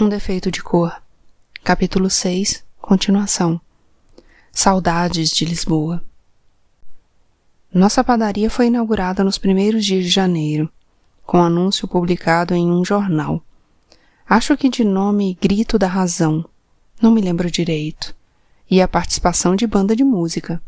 Um 0.00 0.08
defeito 0.08 0.48
de 0.48 0.62
cor. 0.62 0.92
Capítulo 1.64 2.08
6. 2.08 2.62
Continuação. 2.80 3.60
Saudades 4.52 5.30
de 5.30 5.44
Lisboa. 5.44 6.04
Nossa 7.74 8.04
padaria 8.04 8.48
foi 8.48 8.68
inaugurada 8.68 9.24
nos 9.24 9.38
primeiros 9.38 9.84
dias 9.84 10.04
de 10.04 10.08
janeiro, 10.08 10.70
com 11.26 11.42
anúncio 11.42 11.88
publicado 11.88 12.54
em 12.54 12.70
um 12.70 12.84
jornal. 12.84 13.42
Acho 14.24 14.56
que 14.56 14.68
de 14.68 14.84
nome 14.84 15.36
Grito 15.42 15.76
da 15.76 15.88
Razão, 15.88 16.48
não 17.02 17.10
me 17.10 17.20
lembro 17.20 17.50
direito, 17.50 18.14
e 18.70 18.80
a 18.80 18.86
participação 18.86 19.56
de 19.56 19.66
banda 19.66 19.96
de 19.96 20.04
música. 20.04 20.62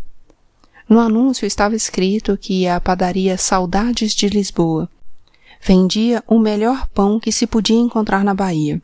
No 0.88 0.98
anúncio 0.98 1.46
estava 1.46 1.76
escrito 1.76 2.36
que 2.36 2.66
a 2.66 2.80
padaria 2.80 3.38
Saudades 3.38 4.12
de 4.12 4.28
Lisboa 4.28 4.90
vendia 5.64 6.20
o 6.26 6.36
melhor 6.36 6.88
pão 6.88 7.20
que 7.20 7.30
se 7.30 7.46
podia 7.46 7.78
encontrar 7.78 8.24
na 8.24 8.34
Bahia 8.34 8.82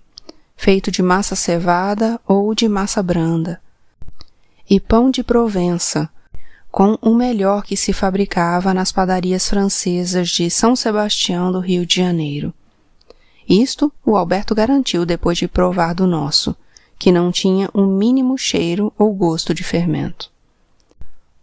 feito 0.57 0.91
de 0.91 1.03
massa 1.03 1.37
cevada 1.37 2.19
ou 2.27 2.55
de 2.55 2.69
massa 2.69 3.03
branda, 3.03 3.61
e 4.69 4.81
pão 4.81 5.11
de 5.11 5.23
Provença, 5.23 6.09
com 6.73 6.99
o 7.01 7.15
melhor 7.15 7.63
que 7.63 7.77
se 7.77 7.93
fabricava 7.93 8.75
nas 8.75 8.91
padarias 8.91 9.49
francesas 9.49 10.29
de 10.29 10.51
São 10.51 10.75
Sebastião 10.75 11.53
do 11.53 11.61
Rio 11.61 11.87
de 11.87 11.97
Janeiro. 11.97 12.53
Isto 13.49 13.93
o 14.05 14.17
Alberto 14.17 14.55
garantiu 14.55 15.07
depois 15.07 15.39
de 15.39 15.47
provar 15.47 15.95
do 15.95 16.07
nosso, 16.07 16.57
que 16.99 17.13
não 17.13 17.31
tinha 17.31 17.71
o 17.73 17.83
um 17.83 17.87
mínimo 17.87 18.37
cheiro 18.37 18.93
ou 18.99 19.13
gosto 19.15 19.55
de 19.55 19.63
fermento. 19.63 20.31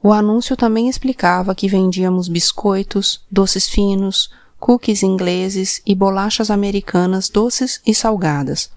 O 0.01 0.11
anúncio 0.11 0.57
também 0.57 0.89
explicava 0.89 1.55
que 1.55 1.69
vendíamos 1.69 2.27
biscoitos, 2.27 3.21
doces 3.31 3.69
finos, 3.69 4.29
cookies 4.59 5.01
ingleses 5.01 5.81
e 5.85 5.95
bolachas 5.95 6.51
americanas 6.51 7.29
doces 7.29 7.81
e 7.87 7.95
salgadas, 7.95 8.69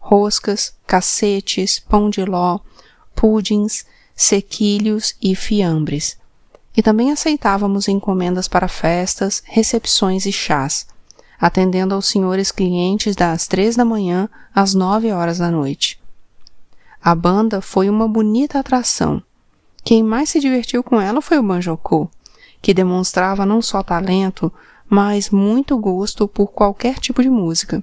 roscas, 0.00 0.74
cacetes, 0.86 1.78
pão 1.78 2.10
de 2.10 2.24
ló, 2.24 2.58
pudins, 3.14 3.84
sequilhos 4.16 5.14
e 5.22 5.36
fiambres. 5.36 6.18
E 6.76 6.82
também 6.82 7.12
aceitávamos 7.12 7.86
encomendas 7.86 8.48
para 8.48 8.66
festas, 8.66 9.42
recepções 9.44 10.24
e 10.24 10.32
chás, 10.32 10.86
atendendo 11.38 11.94
aos 11.94 12.06
senhores 12.06 12.50
clientes 12.50 13.14
das 13.14 13.46
três 13.46 13.76
da 13.76 13.84
manhã 13.84 14.28
às 14.54 14.74
nove 14.74 15.12
horas 15.12 15.38
da 15.38 15.50
noite. 15.50 16.00
A 17.02 17.14
banda 17.14 17.60
foi 17.60 17.88
uma 17.88 18.08
bonita 18.08 18.58
atração. 18.58 19.22
Quem 19.82 20.02
mais 20.02 20.30
se 20.30 20.40
divertiu 20.40 20.82
com 20.82 21.00
ela 21.00 21.22
foi 21.22 21.38
o 21.38 21.42
Banjocô, 21.42 22.10
que 22.60 22.74
demonstrava 22.74 23.46
não 23.46 23.62
só 23.62 23.82
talento, 23.82 24.52
mas 24.88 25.30
muito 25.30 25.78
gosto 25.78 26.28
por 26.28 26.48
qualquer 26.48 26.98
tipo 26.98 27.22
de 27.22 27.30
música. 27.30 27.82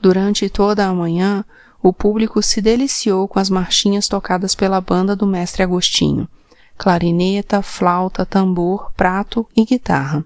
Durante 0.00 0.48
toda 0.48 0.86
a 0.86 0.94
manhã, 0.94 1.44
o 1.82 1.92
público 1.92 2.42
se 2.42 2.60
deliciou 2.60 3.26
com 3.26 3.38
as 3.38 3.50
marchinhas 3.50 4.08
tocadas 4.08 4.54
pela 4.54 4.80
banda 4.80 5.14
do 5.16 5.26
mestre 5.26 5.62
Agostinho: 5.62 6.28
clarineta, 6.76 7.62
flauta, 7.62 8.24
tambor, 8.24 8.92
prato 8.96 9.46
e 9.56 9.64
guitarra. 9.64 10.24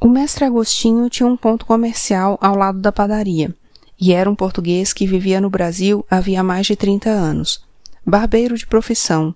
O 0.00 0.08
mestre 0.08 0.44
Agostinho 0.44 1.10
tinha 1.10 1.26
um 1.26 1.36
ponto 1.36 1.66
comercial 1.66 2.38
ao 2.40 2.56
lado 2.56 2.80
da 2.80 2.90
padaria, 2.90 3.54
e 4.00 4.12
era 4.12 4.30
um 4.30 4.34
português 4.34 4.92
que 4.92 5.06
vivia 5.06 5.40
no 5.40 5.50
Brasil 5.50 6.06
havia 6.10 6.42
mais 6.42 6.66
de 6.66 6.74
30 6.74 7.10
anos, 7.10 7.62
barbeiro 8.06 8.56
de 8.56 8.66
profissão, 8.66 9.34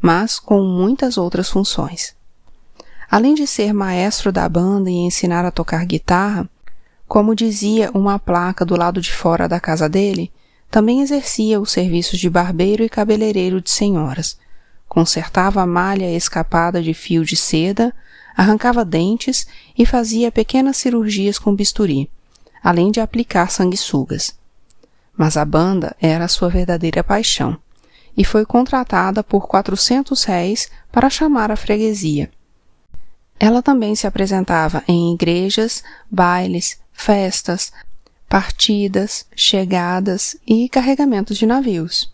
mas 0.00 0.38
com 0.38 0.62
muitas 0.62 1.16
outras 1.16 1.48
funções. 1.48 2.14
Além 3.10 3.34
de 3.34 3.46
ser 3.46 3.72
maestro 3.72 4.30
da 4.30 4.46
banda 4.48 4.90
e 4.90 4.94
ensinar 4.94 5.44
a 5.44 5.50
tocar 5.50 5.86
guitarra, 5.86 6.50
como 7.06 7.34
dizia 7.34 7.90
uma 7.92 8.18
placa 8.18 8.64
do 8.64 8.76
lado 8.76 9.00
de 9.00 9.12
fora 9.12 9.48
da 9.48 9.60
casa 9.60 9.88
dele, 9.88 10.32
também 10.70 11.02
exercia 11.02 11.60
os 11.60 11.70
serviços 11.70 12.18
de 12.18 12.28
barbeiro 12.28 12.82
e 12.82 12.88
cabeleireiro 12.88 13.60
de 13.60 13.70
senhoras. 13.70 14.38
Consertava 14.88 15.62
a 15.62 15.66
malha 15.66 16.10
escapada 16.10 16.82
de 16.82 16.92
fio 16.92 17.24
de 17.24 17.36
seda, 17.36 17.94
arrancava 18.36 18.84
dentes 18.84 19.46
e 19.78 19.86
fazia 19.86 20.32
pequenas 20.32 20.76
cirurgias 20.76 21.38
com 21.38 21.54
bisturi, 21.54 22.10
além 22.62 22.90
de 22.90 23.00
aplicar 23.00 23.50
sanguessugas. 23.50 24.36
Mas 25.16 25.36
a 25.36 25.44
banda 25.44 25.94
era 26.00 26.26
sua 26.26 26.48
verdadeira 26.48 27.04
paixão, 27.04 27.56
e 28.16 28.24
foi 28.24 28.44
contratada 28.44 29.22
por 29.22 29.46
quatrocentos 29.46 30.24
réis 30.24 30.68
para 30.90 31.10
chamar 31.10 31.50
a 31.50 31.56
freguesia. 31.56 32.30
Ela 33.38 33.62
também 33.62 33.94
se 33.94 34.06
apresentava 34.06 34.82
em 34.88 35.12
igrejas, 35.12 35.82
bailes, 36.10 36.78
festas, 36.94 37.72
partidas, 38.28 39.26
chegadas 39.36 40.36
e 40.46 40.68
carregamentos 40.68 41.36
de 41.36 41.44
navios. 41.44 42.10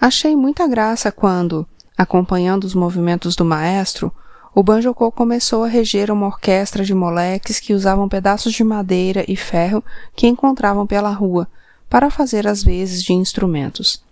Achei 0.00 0.34
muita 0.34 0.66
graça 0.66 1.12
quando, 1.12 1.66
acompanhando 1.96 2.64
os 2.64 2.74
movimentos 2.74 3.36
do 3.36 3.44
maestro, 3.44 4.12
o 4.54 4.62
banjocô 4.62 5.10
começou 5.10 5.64
a 5.64 5.68
reger 5.68 6.10
uma 6.10 6.26
orquestra 6.26 6.84
de 6.84 6.94
moleques 6.94 7.60
que 7.60 7.74
usavam 7.74 8.08
pedaços 8.08 8.52
de 8.52 8.62
madeira 8.64 9.24
e 9.28 9.36
ferro 9.36 9.82
que 10.16 10.26
encontravam 10.26 10.86
pela 10.86 11.10
rua 11.10 11.48
para 11.88 12.10
fazer 12.10 12.46
as 12.46 12.62
vezes 12.62 13.02
de 13.02 13.12
instrumentos. 13.12 14.02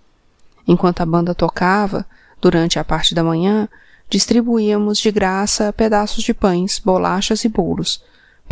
Enquanto 0.66 1.00
a 1.00 1.06
banda 1.06 1.34
tocava, 1.34 2.06
durante 2.40 2.78
a 2.78 2.84
parte 2.84 3.14
da 3.14 3.24
manhã, 3.24 3.68
distribuíamos 4.08 4.98
de 4.98 5.10
graça 5.10 5.72
pedaços 5.72 6.22
de 6.22 6.34
pães, 6.34 6.78
bolachas 6.78 7.44
e 7.44 7.48
bolos, 7.48 8.02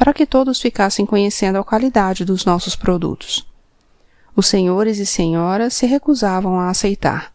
para 0.00 0.14
que 0.14 0.24
todos 0.24 0.58
ficassem 0.58 1.04
conhecendo 1.04 1.58
a 1.58 1.62
qualidade 1.62 2.24
dos 2.24 2.46
nossos 2.46 2.74
produtos. 2.74 3.46
Os 4.34 4.46
senhores 4.46 4.96
e 4.96 5.04
senhoras 5.04 5.74
se 5.74 5.84
recusavam 5.84 6.58
a 6.58 6.70
aceitar, 6.70 7.34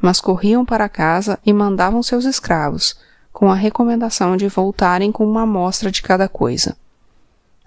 mas 0.00 0.20
corriam 0.20 0.64
para 0.64 0.88
casa 0.88 1.36
e 1.44 1.52
mandavam 1.52 2.00
seus 2.04 2.24
escravos, 2.24 2.96
com 3.32 3.50
a 3.50 3.56
recomendação 3.56 4.36
de 4.36 4.46
voltarem 4.46 5.10
com 5.10 5.26
uma 5.26 5.42
amostra 5.42 5.90
de 5.90 6.00
cada 6.00 6.28
coisa. 6.28 6.76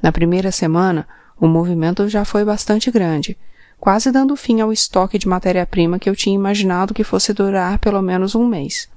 Na 0.02 0.10
primeira 0.10 0.54
semana, 0.54 1.06
o 1.38 1.46
movimento 1.46 2.08
já 2.08 2.24
foi 2.24 2.46
bastante 2.46 2.90
grande, 2.90 3.38
quase 3.78 4.10
dando 4.10 4.38
fim 4.38 4.62
ao 4.62 4.72
estoque 4.72 5.18
de 5.18 5.28
matéria-prima 5.28 6.00
que 6.00 6.10
eu 6.10 6.16
tinha 6.16 6.34
imaginado 6.34 6.94
que 6.94 7.04
fosse 7.04 7.34
durar 7.34 7.78
pelo 7.80 8.02
menos 8.02 8.36
um 8.36 8.48
mês. 8.48 8.88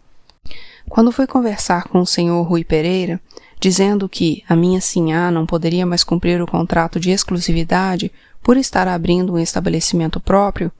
Quando 0.88 1.10
fui 1.10 1.26
conversar 1.26 1.88
com 1.88 1.98
o 1.98 2.06
senhor 2.06 2.42
Rui 2.42 2.62
Pereira, 2.62 3.20
dizendo 3.62 4.08
que 4.08 4.42
a 4.48 4.56
minha 4.56 4.80
sinhá 4.80 5.30
não 5.30 5.46
poderia 5.46 5.86
mais 5.86 6.02
cumprir 6.02 6.42
o 6.42 6.48
contrato 6.48 6.98
de 6.98 7.12
exclusividade 7.12 8.10
por 8.42 8.56
estar 8.56 8.88
abrindo 8.88 9.34
um 9.34 9.38
estabelecimento 9.38 10.18
próprio, 10.18 10.72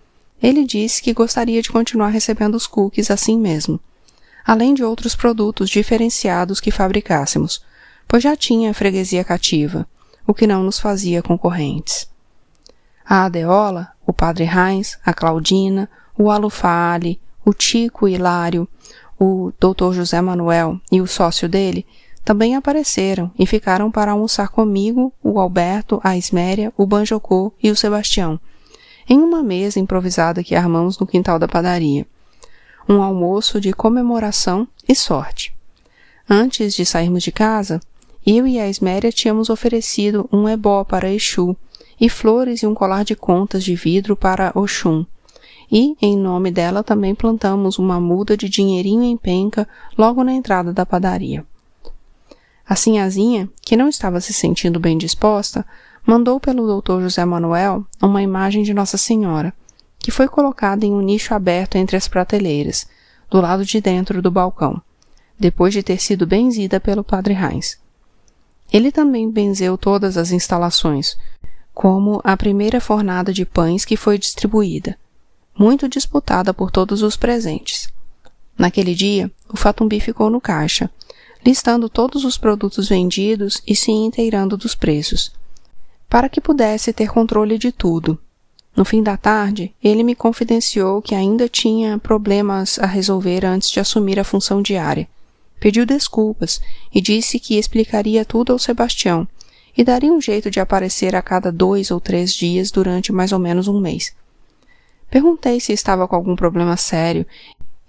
ele 0.43 0.65
disse 0.65 1.00
que 1.00 1.15
gostaria 1.15 1.62
de 1.62 1.70
continuar 1.70 2.09
recebendo 2.09 2.56
os 2.56 2.66
cookies 2.66 3.09
assim 3.09 3.38
mesmo, 3.38 3.78
além 4.44 4.75
de 4.75 4.82
outros 4.82 5.15
produtos 5.15 5.70
diferenciados 5.70 6.59
que 6.59 6.72
fabricássemos, 6.72 7.65
pois 8.09 8.25
já 8.25 8.34
tinha 8.34 8.72
a 8.72 8.75
freguesia 8.75 9.22
cativa, 9.22 9.87
o 10.26 10.34
que 10.34 10.44
não 10.44 10.64
nos 10.64 10.81
fazia 10.81 11.22
concorrentes. 11.22 12.10
A 13.06 13.26
Adeola, 13.26 13.93
o 14.04 14.12
padre 14.12 14.43
Heinz, 14.43 14.99
a 15.06 15.14
Claudina, 15.14 15.88
o 16.19 16.32
Alufale, 16.32 17.20
o 17.44 17.54
Tico 17.54 18.09
Hilário, 18.09 18.66
o 19.20 19.53
Dr. 19.60 19.93
José 19.93 20.20
Manuel 20.20 20.81
e 20.91 21.00
o 21.00 21.06
sócio 21.06 21.49
dele 21.49 21.87
também 22.25 22.55
apareceram 22.55 23.31
e 23.38 23.47
ficaram 23.47 23.91
para 23.91 24.12
almoçar 24.12 24.49
comigo, 24.49 25.12
o 25.22 25.41
Alberto, 25.41 26.00
a 26.05 26.16
Isméria, 26.16 26.72
o 26.77 26.87
Banjocô 26.87 27.53
e 27.62 27.71
o 27.71 27.77
Sebastião, 27.77 28.38
em 29.09 29.19
uma 29.19 29.43
mesa 29.43 29.81
improvisada 29.81 30.43
que 30.44 30.55
armamos 30.55 30.99
no 30.99 31.06
quintal 31.06 31.38
da 31.38 31.49
padaria. 31.49 32.06
Um 32.88 33.03
almoço 33.03 33.61
de 33.61 33.72
comemoração 33.72 34.66
e 34.88 34.94
sorte. 34.94 35.55
Antes 36.28 36.75
de 36.75 36.87
sairmos 36.87 37.22
de 37.22 37.32
casa, 37.32 37.81
eu 38.25 38.47
e 38.47 38.59
a 38.59 38.69
Isméria 38.69 39.11
tínhamos 39.11 39.50
oferecido 39.50 40.28
um 40.32 40.49
ebó 40.49 40.84
para 40.84 41.12
Exu 41.12 41.56
e 42.00 42.09
flores 42.09 42.62
e 42.62 42.66
um 42.66 42.75
colar 42.75 43.05
de 43.05 43.16
contas 43.16 43.64
de 43.64 43.75
vidro 43.75 44.17
para 44.17 44.52
Oxum. 44.55 45.05
E, 45.70 45.97
em 46.00 46.17
nome 46.17 46.50
dela, 46.50 46.82
também 46.82 47.14
plantamos 47.14 47.79
uma 47.79 47.99
muda 47.99 48.37
de 48.37 48.49
dinheirinho 48.49 49.05
em 49.05 49.17
penca 49.17 49.67
logo 49.97 50.23
na 50.23 50.32
entrada 50.32 50.73
da 50.73 50.85
padaria. 50.85 51.44
A 52.73 52.75
sinhazinha, 52.75 53.51
que 53.61 53.77
não 53.77 53.87
estava 53.87 54.19
se 54.19 54.33
sentindo 54.33 54.81
bem 54.81 54.97
disposta, 54.97 55.63
mandou 56.07 56.41
pelo 56.41 56.67
doutor 56.67 57.03
José 57.03 57.23
Manuel 57.23 57.85
uma 58.01 58.23
imagem 58.23 58.63
de 58.63 58.73
Nossa 58.73 58.97
Senhora, 58.97 59.53
que 59.99 60.11
foi 60.11 60.27
colocada 60.27 60.87
em 60.87 60.91
um 60.91 61.03
nicho 61.03 61.35
aberto 61.35 61.77
entre 61.77 61.99
as 61.99 62.09
prateleiras, 62.09 62.87
do 63.31 63.43
lado 63.43 63.63
de 63.63 63.79
dentro 63.79 64.23
do 64.23 64.31
balcão, 64.31 64.81
depois 65.39 65.75
de 65.75 65.83
ter 65.83 66.01
sido 66.01 66.27
benzida 66.27 66.81
pelo 66.81 67.05
padre 67.05 67.35
Heinz. 67.35 67.79
Ele 68.73 68.91
também 68.91 69.31
benzeu 69.31 69.77
todas 69.77 70.17
as 70.17 70.31
instalações, 70.31 71.19
como 71.75 72.23
a 72.25 72.39
primeira 72.39 72.81
fornada 72.81 73.35
de 73.35 73.45
pães 73.45 73.85
que 73.85 73.99
foi 73.99 74.17
distribuída, 74.17 74.99
muito 75.55 75.87
disputada 75.87 76.55
por 76.55 76.71
todos 76.71 77.03
os 77.03 77.19
presentes. 77.19 77.93
Naquele 78.57 78.95
dia, 78.95 79.31
o 79.53 79.59
Fatumbi 79.59 80.01
ficou 80.01 80.31
no 80.31 80.41
caixa, 80.41 80.89
listando 81.44 81.89
todos 81.89 82.25
os 82.25 82.39
produtos 82.39 82.89
vendidos 82.89 83.62
e 83.67 83.75
se 83.75 83.91
inteirando 83.91 84.56
dos 84.56 84.75
preços, 84.75 85.33
para 86.09 86.29
que 86.29 86.41
pudesse 86.41 86.93
ter 86.93 87.11
controle 87.11 87.59
de 87.59 87.73
tudo. 87.73 88.19
No 88.75 88.85
fim 88.85 89.03
da 89.03 89.17
tarde, 89.17 89.75
ele 89.83 90.03
me 90.03 90.15
confidenciou 90.15 91.03
que 91.03 91.15
ainda 91.15 91.49
tinha 91.49 91.99
problemas 91.99 92.79
a 92.79 92.87
resolver 92.87 93.44
antes 93.44 93.71
de 93.71 93.81
assumir 93.81 94.19
a 94.19 94.25
função 94.25 94.62
diária. 94.62 95.09
Pediu 95.61 95.85
desculpas 95.85 96.61
e 96.93 97.00
disse 97.00 97.39
que 97.39 97.59
explicaria 97.59 98.25
tudo 98.25 98.53
ao 98.53 98.59
Sebastião 98.59 99.29
e 99.77 99.85
daria 99.85 100.12
um 100.12 100.21
jeito 100.21 100.50
de 100.50 100.61
aparecer 100.61 101.15
a 101.15 101.23
cada 101.23 101.53
dois 101.53 101.91
ou 101.91 102.00
três 102.00 102.33
dias 102.35 102.71
durante 102.71 103.12
mais 103.12 103.33
ou 103.33 103.38
menos 103.38 103.69
um 103.69 103.81
mês. 103.81 104.15
Perguntei 105.11 105.61
se 105.61 105.73
estava 105.73 106.09
com 106.09 106.17
algum 106.17 106.35
problema 106.35 106.77
sério 106.77 107.27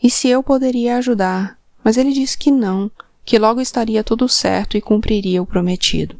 e 0.02 0.10
se 0.10 0.28
eu 0.28 0.44
poderia 0.44 0.98
ajudar, 0.98 1.58
mas 1.84 1.98
ele 1.98 2.12
disse 2.12 2.38
que 2.38 2.52
não, 2.52 2.92
que 3.26 3.40
logo 3.40 3.62
estaria 3.62 4.04
tudo 4.04 4.28
certo 4.28 4.78
e 4.78 4.82
cumpriria 4.82 5.42
o 5.42 5.46
prometido. 5.46 6.16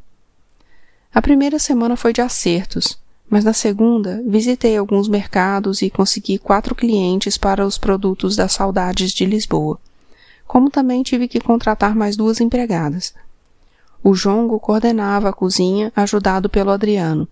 A 1.14 1.22
primeira 1.22 1.60
semana 1.60 1.96
foi 1.96 2.14
de 2.14 2.22
acertos, 2.22 2.98
mas 3.30 3.44
na 3.44 3.54
segunda 3.54 4.22
visitei 4.26 4.78
alguns 4.78 5.08
mercados 5.08 5.82
e 5.82 5.90
consegui 5.90 6.38
quatro 6.38 6.74
clientes 6.74 7.38
para 7.38 7.66
os 7.66 7.78
produtos 7.78 8.36
das 8.36 8.54
saudades 8.54 9.12
de 9.12 9.26
Lisboa. 9.26 9.80
Como 10.48 10.70
também 10.70 11.04
tive 11.04 11.28
que 11.28 11.40
contratar 11.40 11.96
mais 11.96 12.16
duas 12.16 12.40
empregadas. 12.40 13.14
O 14.04 14.14
Jongo 14.14 14.60
coordenava 14.60 15.30
a 15.30 15.34
cozinha, 15.34 15.92
ajudado 15.96 16.50
pelo 16.50 16.72
Adriano, 16.72 17.28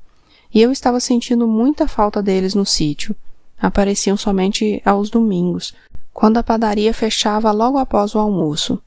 e 0.54 0.62
eu 0.62 0.72
estava 0.72 1.00
sentindo 1.00 1.48
muita 1.48 1.88
falta 1.88 2.22
deles 2.22 2.56
no 2.56 2.66
sítio. 2.66 3.16
Apareciam 3.60 4.18
somente 4.18 4.82
aos 4.86 5.10
domingos, 5.10 5.74
quando 6.14 6.38
a 6.38 6.44
padaria 6.44 6.94
fechava 6.94 7.52
logo 7.52 7.78
após 7.78 8.16
o 8.16 8.20
almoço. 8.20 8.82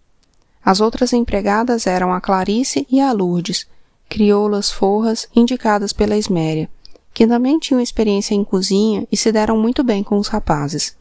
As 0.65 0.81
outras 0.81 1.13
empregadas 1.13 1.87
eram 1.87 2.13
a 2.13 2.21
Clarice 2.21 2.87
e 2.91 3.01
a 3.01 3.13
Lourdes, 3.13 3.67
crioulas 4.09 4.71
forras 4.71 5.29
indicadas 5.37 5.93
pela 5.93 6.17
Esméria, 6.17 6.71
que 7.13 7.27
também 7.27 7.59
tinham 7.59 7.81
experiência 7.81 8.35
em 8.35 8.43
cozinha 8.43 9.07
e 9.13 9.17
se 9.17 9.31
deram 9.31 9.59
muito 9.59 9.85
bem 9.85 10.03
com 10.03 10.17
os 10.19 10.29
rapazes. 10.29 10.97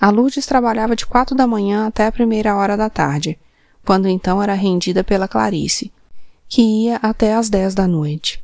A 0.00 0.10
Lourdes 0.10 0.46
trabalhava 0.46 0.96
de 0.96 1.06
quatro 1.06 1.36
da 1.36 1.46
manhã 1.46 1.86
até 1.86 2.06
a 2.06 2.12
primeira 2.12 2.56
hora 2.56 2.76
da 2.76 2.90
tarde, 2.90 3.38
quando 3.84 4.08
então 4.08 4.42
era 4.42 4.54
rendida 4.54 5.04
pela 5.04 5.28
Clarice, 5.28 5.92
que 6.48 6.60
ia 6.60 6.96
até 6.96 7.34
às 7.34 7.48
dez 7.48 7.74
da 7.74 7.86
noite. 7.86 8.42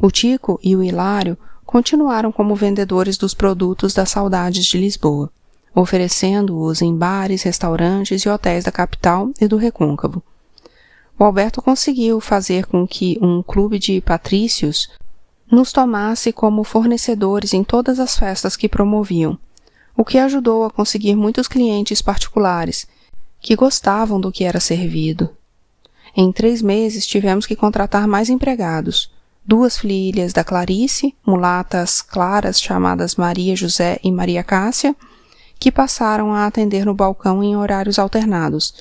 O 0.00 0.10
Tico 0.10 0.60
e 0.62 0.76
o 0.76 0.82
Hilário 0.82 1.36
continuaram 1.66 2.30
como 2.30 2.54
vendedores 2.54 3.18
dos 3.18 3.34
produtos 3.34 3.92
das 3.92 4.10
saudades 4.10 4.64
de 4.64 4.78
Lisboa, 4.78 5.30
oferecendo-os 5.78 6.82
em 6.82 6.96
bares, 6.96 7.44
restaurantes 7.44 8.22
e 8.22 8.28
hotéis 8.28 8.64
da 8.64 8.72
capital 8.72 9.30
e 9.40 9.46
do 9.46 9.56
recôncavo. 9.56 10.20
O 11.16 11.22
Alberto 11.22 11.62
conseguiu 11.62 12.20
fazer 12.20 12.66
com 12.66 12.86
que 12.86 13.16
um 13.22 13.42
clube 13.44 13.78
de 13.78 14.00
patrícios 14.00 14.90
nos 15.50 15.72
tomasse 15.72 16.32
como 16.32 16.64
fornecedores 16.64 17.54
em 17.54 17.62
todas 17.62 18.00
as 18.00 18.18
festas 18.18 18.56
que 18.56 18.68
promoviam, 18.68 19.38
o 19.96 20.04
que 20.04 20.18
ajudou 20.18 20.64
a 20.64 20.70
conseguir 20.70 21.14
muitos 21.14 21.46
clientes 21.46 22.02
particulares 22.02 22.86
que 23.40 23.54
gostavam 23.54 24.20
do 24.20 24.32
que 24.32 24.42
era 24.42 24.58
servido. 24.58 25.30
Em 26.16 26.32
três 26.32 26.60
meses 26.60 27.06
tivemos 27.06 27.46
que 27.46 27.54
contratar 27.54 28.08
mais 28.08 28.28
empregados, 28.28 29.12
duas 29.46 29.78
filhas 29.78 30.32
da 30.32 30.42
Clarice, 30.42 31.14
mulatas 31.24 32.02
claras 32.02 32.60
chamadas 32.60 33.14
Maria 33.14 33.54
José 33.54 34.00
e 34.02 34.10
Maria 34.10 34.42
Cássia, 34.42 34.94
que 35.58 35.72
passaram 35.72 36.32
a 36.32 36.46
atender 36.46 36.84
no 36.84 36.94
balcão 36.94 37.42
em 37.42 37.56
horários 37.56 37.98
alternados, 37.98 38.74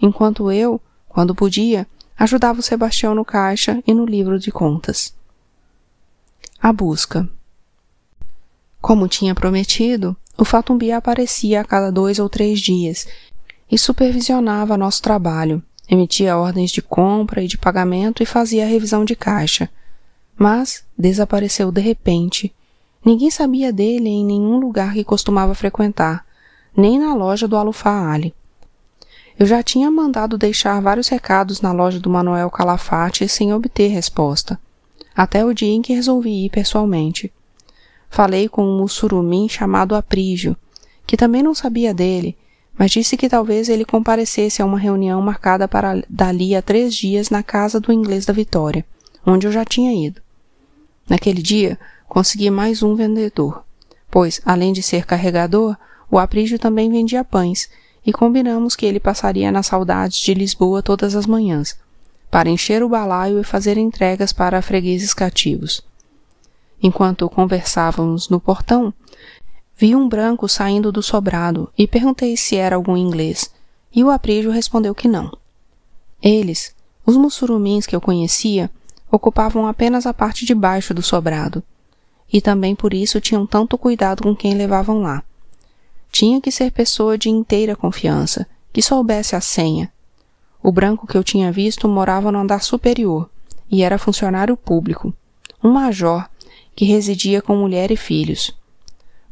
enquanto 0.00 0.50
eu, 0.50 0.80
quando 1.08 1.34
podia, 1.34 1.86
ajudava 2.18 2.60
o 2.60 2.62
Sebastião 2.62 3.14
no 3.14 3.24
caixa 3.24 3.82
e 3.86 3.94
no 3.94 4.04
livro 4.04 4.38
de 4.38 4.50
contas. 4.50 5.14
A 6.60 6.72
busca. 6.72 7.28
Como 8.80 9.08
tinha 9.08 9.34
prometido, 9.34 10.16
o 10.36 10.44
Fatumbi 10.44 10.90
aparecia 10.90 11.60
a 11.60 11.64
cada 11.64 11.90
dois 11.90 12.18
ou 12.18 12.28
três 12.28 12.60
dias 12.60 13.06
e 13.70 13.78
supervisionava 13.78 14.76
nosso 14.76 15.00
trabalho, 15.00 15.62
emitia 15.88 16.36
ordens 16.36 16.70
de 16.70 16.82
compra 16.82 17.42
e 17.42 17.46
de 17.46 17.56
pagamento 17.56 18.22
e 18.22 18.26
fazia 18.26 18.64
a 18.64 18.68
revisão 18.68 19.04
de 19.04 19.14
caixa. 19.14 19.70
Mas 20.36 20.84
desapareceu 20.98 21.70
de 21.70 21.80
repente. 21.80 22.52
Ninguém 23.04 23.30
sabia 23.30 23.72
dele 23.72 24.08
em 24.08 24.24
nenhum 24.24 24.58
lugar 24.58 24.94
que 24.94 25.04
costumava 25.04 25.54
frequentar, 25.54 26.24
nem 26.76 26.98
na 26.98 27.14
loja 27.14 27.46
do 27.46 27.56
Alufá 27.56 28.10
Ali. 28.10 28.34
Eu 29.38 29.46
já 29.46 29.62
tinha 29.62 29.90
mandado 29.90 30.38
deixar 30.38 30.80
vários 30.80 31.08
recados 31.08 31.60
na 31.60 31.72
loja 31.72 31.98
do 31.98 32.08
Manuel 32.08 32.50
Calafate 32.50 33.28
sem 33.28 33.52
obter 33.52 33.88
resposta, 33.88 34.58
até 35.14 35.44
o 35.44 35.52
dia 35.52 35.72
em 35.72 35.82
que 35.82 35.92
resolvi 35.92 36.46
ir 36.46 36.50
pessoalmente. 36.50 37.32
Falei 38.08 38.48
com 38.48 38.64
um 38.64 38.78
mussurumim 38.78 39.48
chamado 39.48 39.94
Aprígio, 39.94 40.56
que 41.06 41.16
também 41.16 41.42
não 41.42 41.54
sabia 41.54 41.92
dele, 41.92 42.36
mas 42.78 42.90
disse 42.90 43.16
que 43.16 43.28
talvez 43.28 43.68
ele 43.68 43.84
comparecesse 43.84 44.62
a 44.62 44.64
uma 44.64 44.78
reunião 44.78 45.20
marcada 45.20 45.68
para 45.68 46.02
dali 46.08 46.54
a 46.54 46.62
três 46.62 46.94
dias 46.94 47.28
na 47.28 47.42
casa 47.42 47.80
do 47.80 47.92
inglês 47.92 48.24
da 48.24 48.32
Vitória, 48.32 48.84
onde 49.26 49.46
eu 49.46 49.52
já 49.52 49.64
tinha 49.64 49.92
ido. 50.06 50.22
Naquele 51.08 51.42
dia, 51.42 51.78
consegui 52.14 52.48
mais 52.48 52.80
um 52.80 52.94
vendedor, 52.94 53.64
pois, 54.08 54.40
além 54.44 54.72
de 54.72 54.80
ser 54.84 55.04
carregador, 55.04 55.76
o 56.08 56.16
Aprígio 56.16 56.60
também 56.60 56.88
vendia 56.88 57.24
pães, 57.24 57.68
e 58.06 58.12
combinamos 58.12 58.76
que 58.76 58.86
ele 58.86 59.00
passaria 59.00 59.50
nas 59.50 59.66
saudades 59.66 60.18
de 60.18 60.32
Lisboa 60.32 60.80
todas 60.80 61.16
as 61.16 61.26
manhãs, 61.26 61.76
para 62.30 62.48
encher 62.48 62.84
o 62.84 62.88
balaio 62.88 63.40
e 63.40 63.42
fazer 63.42 63.76
entregas 63.76 64.32
para 64.32 64.62
fregueses 64.62 65.12
cativos. 65.12 65.82
Enquanto 66.80 67.28
conversávamos 67.28 68.28
no 68.28 68.38
portão, 68.38 68.94
vi 69.76 69.96
um 69.96 70.08
branco 70.08 70.48
saindo 70.48 70.92
do 70.92 71.02
sobrado 71.02 71.68
e 71.76 71.84
perguntei 71.84 72.36
se 72.36 72.54
era 72.54 72.76
algum 72.76 72.96
inglês, 72.96 73.50
e 73.92 74.04
o 74.04 74.10
aprígio 74.12 74.52
respondeu 74.52 74.94
que 74.94 75.08
não. 75.08 75.36
Eles, 76.22 76.76
os 77.04 77.16
mussurumins 77.16 77.86
que 77.86 77.96
eu 77.96 78.00
conhecia, 78.00 78.70
ocupavam 79.10 79.66
apenas 79.66 80.06
a 80.06 80.14
parte 80.14 80.46
de 80.46 80.54
baixo 80.54 80.94
do 80.94 81.02
sobrado, 81.02 81.60
e 82.32 82.40
também 82.40 82.74
por 82.74 82.92
isso 82.92 83.20
tinham 83.20 83.46
tanto 83.46 83.78
cuidado 83.78 84.22
com 84.22 84.34
quem 84.34 84.54
levavam 84.54 85.02
lá. 85.02 85.22
Tinha 86.10 86.40
que 86.40 86.50
ser 86.50 86.70
pessoa 86.70 87.18
de 87.18 87.28
inteira 87.28 87.74
confiança, 87.74 88.46
que 88.72 88.82
soubesse 88.82 89.36
a 89.36 89.40
senha. 89.40 89.92
O 90.62 90.72
branco 90.72 91.06
que 91.06 91.16
eu 91.16 91.24
tinha 91.24 91.52
visto 91.52 91.88
morava 91.88 92.32
no 92.32 92.38
andar 92.38 92.62
superior 92.62 93.28
e 93.70 93.82
era 93.82 93.98
funcionário 93.98 94.56
público, 94.56 95.12
um 95.62 95.70
major 95.70 96.28
que 96.74 96.84
residia 96.84 97.40
com 97.40 97.56
mulher 97.56 97.90
e 97.90 97.96
filhos. 97.96 98.56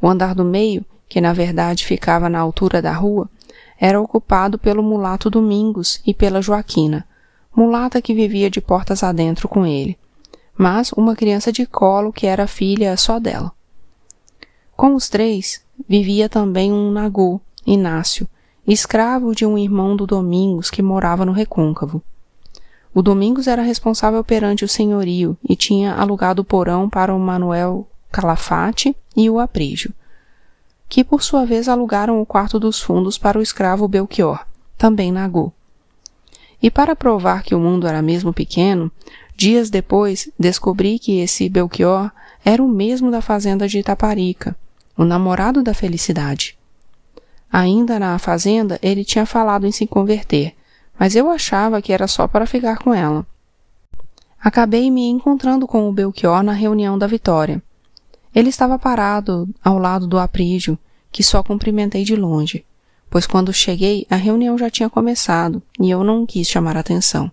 O 0.00 0.09
andar 0.09 0.35
do 0.35 0.45
meio, 0.45 0.85
que 1.09 1.21
na 1.21 1.33
verdade 1.33 1.85
ficava 1.85 2.28
na 2.28 2.38
altura 2.38 2.81
da 2.81 2.93
rua, 2.93 3.28
era 3.78 4.00
ocupado 4.00 4.59
pelo 4.59 4.83
mulato 4.83 5.28
Domingos 5.28 6.00
e 6.07 6.14
pela 6.14 6.40
Joaquina, 6.40 7.07
mulata 7.55 8.00
que 8.00 8.14
vivia 8.14 8.49
de 8.49 8.61
portas 8.61 9.02
adentro 9.02 9.49
com 9.49 9.67
ele, 9.67 9.99
mas 10.62 10.92
uma 10.92 11.16
criança 11.16 11.50
de 11.50 11.66
colo 11.66 12.12
que 12.12 12.25
era 12.25 12.47
filha 12.47 12.97
só 12.97 13.19
dela. 13.19 13.50
Com 14.76 14.95
os 14.95 15.09
três, 15.09 15.61
vivia 15.88 16.28
também 16.28 16.73
um 16.73 16.92
Nagô, 16.92 17.40
Inácio, 17.66 18.28
escravo 18.64 19.35
de 19.35 19.45
um 19.45 19.59
irmão 19.59 19.97
do 19.97 20.07
Domingos 20.07 20.71
que 20.71 20.81
morava 20.81 21.26
no 21.26 21.33
recôncavo. 21.33 22.00
O 22.95 23.02
Domingos 23.02 23.49
era 23.49 23.61
responsável 23.61 24.23
perante 24.23 24.64
o 24.64 24.69
senhorio 24.69 25.37
e 25.42 25.57
tinha 25.57 25.95
alugado 25.97 26.42
o 26.42 26.45
porão 26.45 26.88
para 26.88 27.12
o 27.12 27.19
Manuel 27.19 27.88
Calafate 28.12 28.95
e 29.16 29.28
o 29.28 29.40
Aprígio, 29.40 29.92
que 30.88 31.02
por 31.02 31.25
sua 31.25 31.45
vez 31.45 31.69
alugaram 31.69 32.23
o 32.23 32.26
quarto 32.26 32.61
dos 32.61 32.81
fundos 32.81 33.19
para 33.19 33.37
o 33.37 33.42
escravo 33.42 33.88
Belchior, 33.88 34.47
também 34.78 35.11
Nagô. 35.11 35.52
E 36.62 36.71
para 36.71 36.95
provar 36.95 37.42
que 37.42 37.57
o 37.57 37.59
mundo 37.59 37.88
era 37.88 38.00
mesmo 38.00 38.33
pequeno, 38.33 38.92
dias 39.37 39.71
depois 39.71 40.31
descobri 40.39 40.99
que 40.99 41.21
esse 41.21 41.49
Belchior 41.49 42.11
era 42.45 42.62
o 42.62 42.69
mesmo 42.69 43.11
da 43.11 43.21
fazenda 43.21 43.69
de 43.69 43.79
Itaparica, 43.79 44.57
o 44.97 45.05
namorado 45.05 45.62
da 45.62 45.75
felicidade. 45.75 46.59
Ainda 47.53 47.99
na 47.99 48.19
fazenda, 48.19 48.79
ele 48.83 49.05
tinha 49.05 49.27
falado 49.27 49.67
em 49.67 49.73
se 49.73 49.87
converter, 49.87 50.55
mas 50.99 51.15
eu 51.15 51.31
achava 51.31 51.83
que 51.83 51.93
era 51.93 52.07
só 52.07 52.27
para 52.27 52.47
ficar 52.47 52.79
com 52.79 52.95
ela. 52.95 53.27
Acabei 54.41 54.91
me 54.91 55.09
encontrando 55.09 55.67
com 55.67 55.89
o 55.89 55.93
Belchior 55.93 56.43
na 56.43 56.53
reunião 56.53 56.99
da 56.99 57.07
Vitória. 57.07 57.62
Ele 58.35 58.49
estava 58.49 58.79
parado 58.79 59.49
ao 59.62 59.79
lado 59.79 60.07
do 60.07 60.19
Aprígio, 60.19 60.79
que 61.12 61.23
só 61.23 61.43
cumprimentei 61.43 62.03
de 62.03 62.17
longe, 62.17 62.65
pois 63.11 63.27
quando 63.27 63.53
cheguei 63.53 64.07
a 64.11 64.17
reunião 64.17 64.57
já 64.57 64.71
tinha 64.71 64.89
começado 64.89 65.62
e 65.79 65.91
eu 65.91 66.03
não 66.03 66.25
quis 66.25 66.49
chamar 66.49 66.77
atenção. 66.77 67.31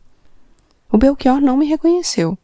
O 0.91 0.97
Belchior 0.97 1.39
não 1.39 1.55
me 1.55 1.65
reconheceu, 1.65 2.37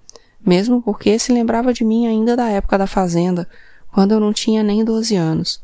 mesmo 0.46 0.82
porque 0.82 1.18
se 1.18 1.34
lembrava 1.34 1.74
de 1.74 1.84
mim 1.84 2.06
ainda 2.06 2.36
da 2.36 2.50
época 2.50 2.78
da 2.78 2.86
fazenda, 2.86 3.50
quando 3.92 4.12
eu 4.12 4.20
não 4.20 4.32
tinha 4.32 4.62
nem 4.62 4.84
doze 4.84 5.16
anos. 5.16 5.62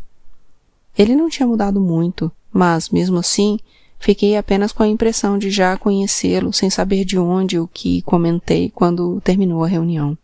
Ele 0.97 1.15
não 1.15 1.29
tinha 1.29 1.47
mudado 1.47 1.79
muito, 1.79 2.31
mas, 2.51 2.89
mesmo 2.89 3.19
assim, 3.19 3.59
fiquei 3.99 4.35
apenas 4.35 4.71
com 4.71 4.83
a 4.83 4.87
impressão 4.87 5.37
de 5.37 5.51
já 5.51 5.77
conhecê-lo 5.77 6.51
sem 6.51 6.69
saber 6.69 7.05
de 7.05 7.19
onde 7.19 7.59
o 7.59 7.67
que 7.67 8.01
comentei 8.01 8.69
quando 8.69 9.21
terminou 9.21 9.63
a 9.63 9.67
reunião. 9.67 10.17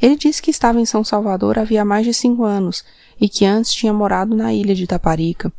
Ele 0.00 0.16
disse 0.16 0.42
que 0.42 0.50
estava 0.50 0.80
em 0.80 0.86
São 0.86 1.04
Salvador 1.04 1.58
havia 1.58 1.84
mais 1.84 2.04
de 2.04 2.12
cinco 2.12 2.44
anos 2.44 2.84
e 3.20 3.28
que 3.28 3.44
antes 3.44 3.72
tinha 3.72 3.92
morado 3.92 4.34
na 4.34 4.52
ilha 4.52 4.74
de 4.74 4.86
Taparica. 4.86 5.52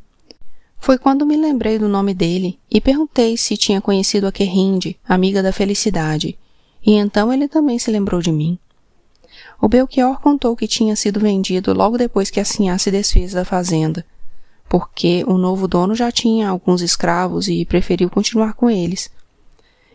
Foi 0.84 0.98
quando 0.98 1.26
me 1.26 1.38
lembrei 1.38 1.80
do 1.80 1.88
nome 1.88 2.14
dele 2.14 2.60
e 2.70 2.82
perguntei 2.82 3.38
se 3.38 3.56
tinha 3.56 3.80
conhecido 3.80 4.28
a 4.28 4.34
Querrinde, 4.34 5.00
amiga 5.08 5.42
da 5.42 5.54
felicidade, 5.54 6.38
e 6.86 6.92
então 6.92 7.32
ele 7.32 7.48
também 7.48 7.80
se 7.80 7.90
lembrou 7.90 8.22
de 8.22 8.34
mim. 8.34 8.60
O 9.62 9.70
Belchior 9.70 10.20
contou 10.20 10.58
que 10.58 10.68
tinha 10.68 10.94
sido 10.98 11.22
vendido 11.22 11.74
logo 11.74 11.98
depois 11.98 12.30
que 12.30 12.38
a 12.38 12.44
Sinhá 12.44 12.78
se 12.78 12.92
desfez 12.92 13.32
da 13.32 13.46
fazenda, 13.46 14.06
porque 14.68 15.24
o 15.26 15.38
novo 15.38 15.70
dono 15.70 15.96
já 15.96 16.12
tinha 16.12 16.50
alguns 16.50 16.82
escravos 16.82 17.48
e 17.48 17.64
preferiu 17.64 18.10
continuar 18.10 18.54
com 18.54 18.70
eles. 18.70 19.10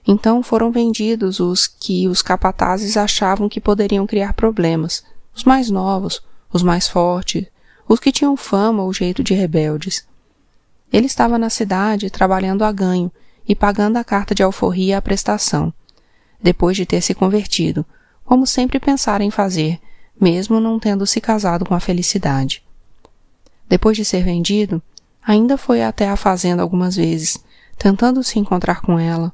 Então 0.06 0.42
foram 0.42 0.72
vendidos 0.72 1.38
os 1.38 1.66
que 1.66 2.08
os 2.08 2.22
capatazes 2.22 2.96
achavam 2.96 3.46
que 3.46 3.60
poderiam 3.60 4.06
criar 4.06 4.32
problemas, 4.32 5.04
os 5.36 5.44
mais 5.44 5.68
novos, 5.68 6.22
os 6.50 6.62
mais 6.62 6.88
fortes, 6.88 7.44
os 7.86 8.00
que 8.00 8.10
tinham 8.10 8.38
fama 8.38 8.82
ou 8.82 8.90
jeito 8.90 9.22
de 9.22 9.34
rebeldes. 9.34 10.08
Ele 10.92 11.06
estava 11.06 11.38
na 11.38 11.50
cidade 11.50 12.10
trabalhando 12.10 12.64
a 12.64 12.72
ganho 12.72 13.10
e 13.46 13.54
pagando 13.54 13.96
a 13.96 14.04
carta 14.04 14.34
de 14.34 14.42
alforria 14.42 14.98
à 14.98 15.02
prestação, 15.02 15.72
depois 16.42 16.76
de 16.76 16.86
ter 16.86 17.00
se 17.00 17.14
convertido, 17.14 17.84
como 18.24 18.46
sempre 18.46 18.78
pensara 18.78 19.24
em 19.24 19.30
fazer, 19.30 19.80
mesmo 20.20 20.60
não 20.60 20.78
tendo 20.78 21.06
se 21.06 21.20
casado 21.20 21.64
com 21.64 21.74
a 21.74 21.80
felicidade. 21.80 22.62
Depois 23.68 23.96
de 23.96 24.04
ser 24.04 24.22
vendido, 24.22 24.82
ainda 25.22 25.56
foi 25.56 25.82
até 25.82 26.08
a 26.08 26.16
fazenda 26.16 26.62
algumas 26.62 26.96
vezes, 26.96 27.38
tentando 27.76 28.22
se 28.22 28.38
encontrar 28.38 28.80
com 28.80 28.98
ela, 28.98 29.32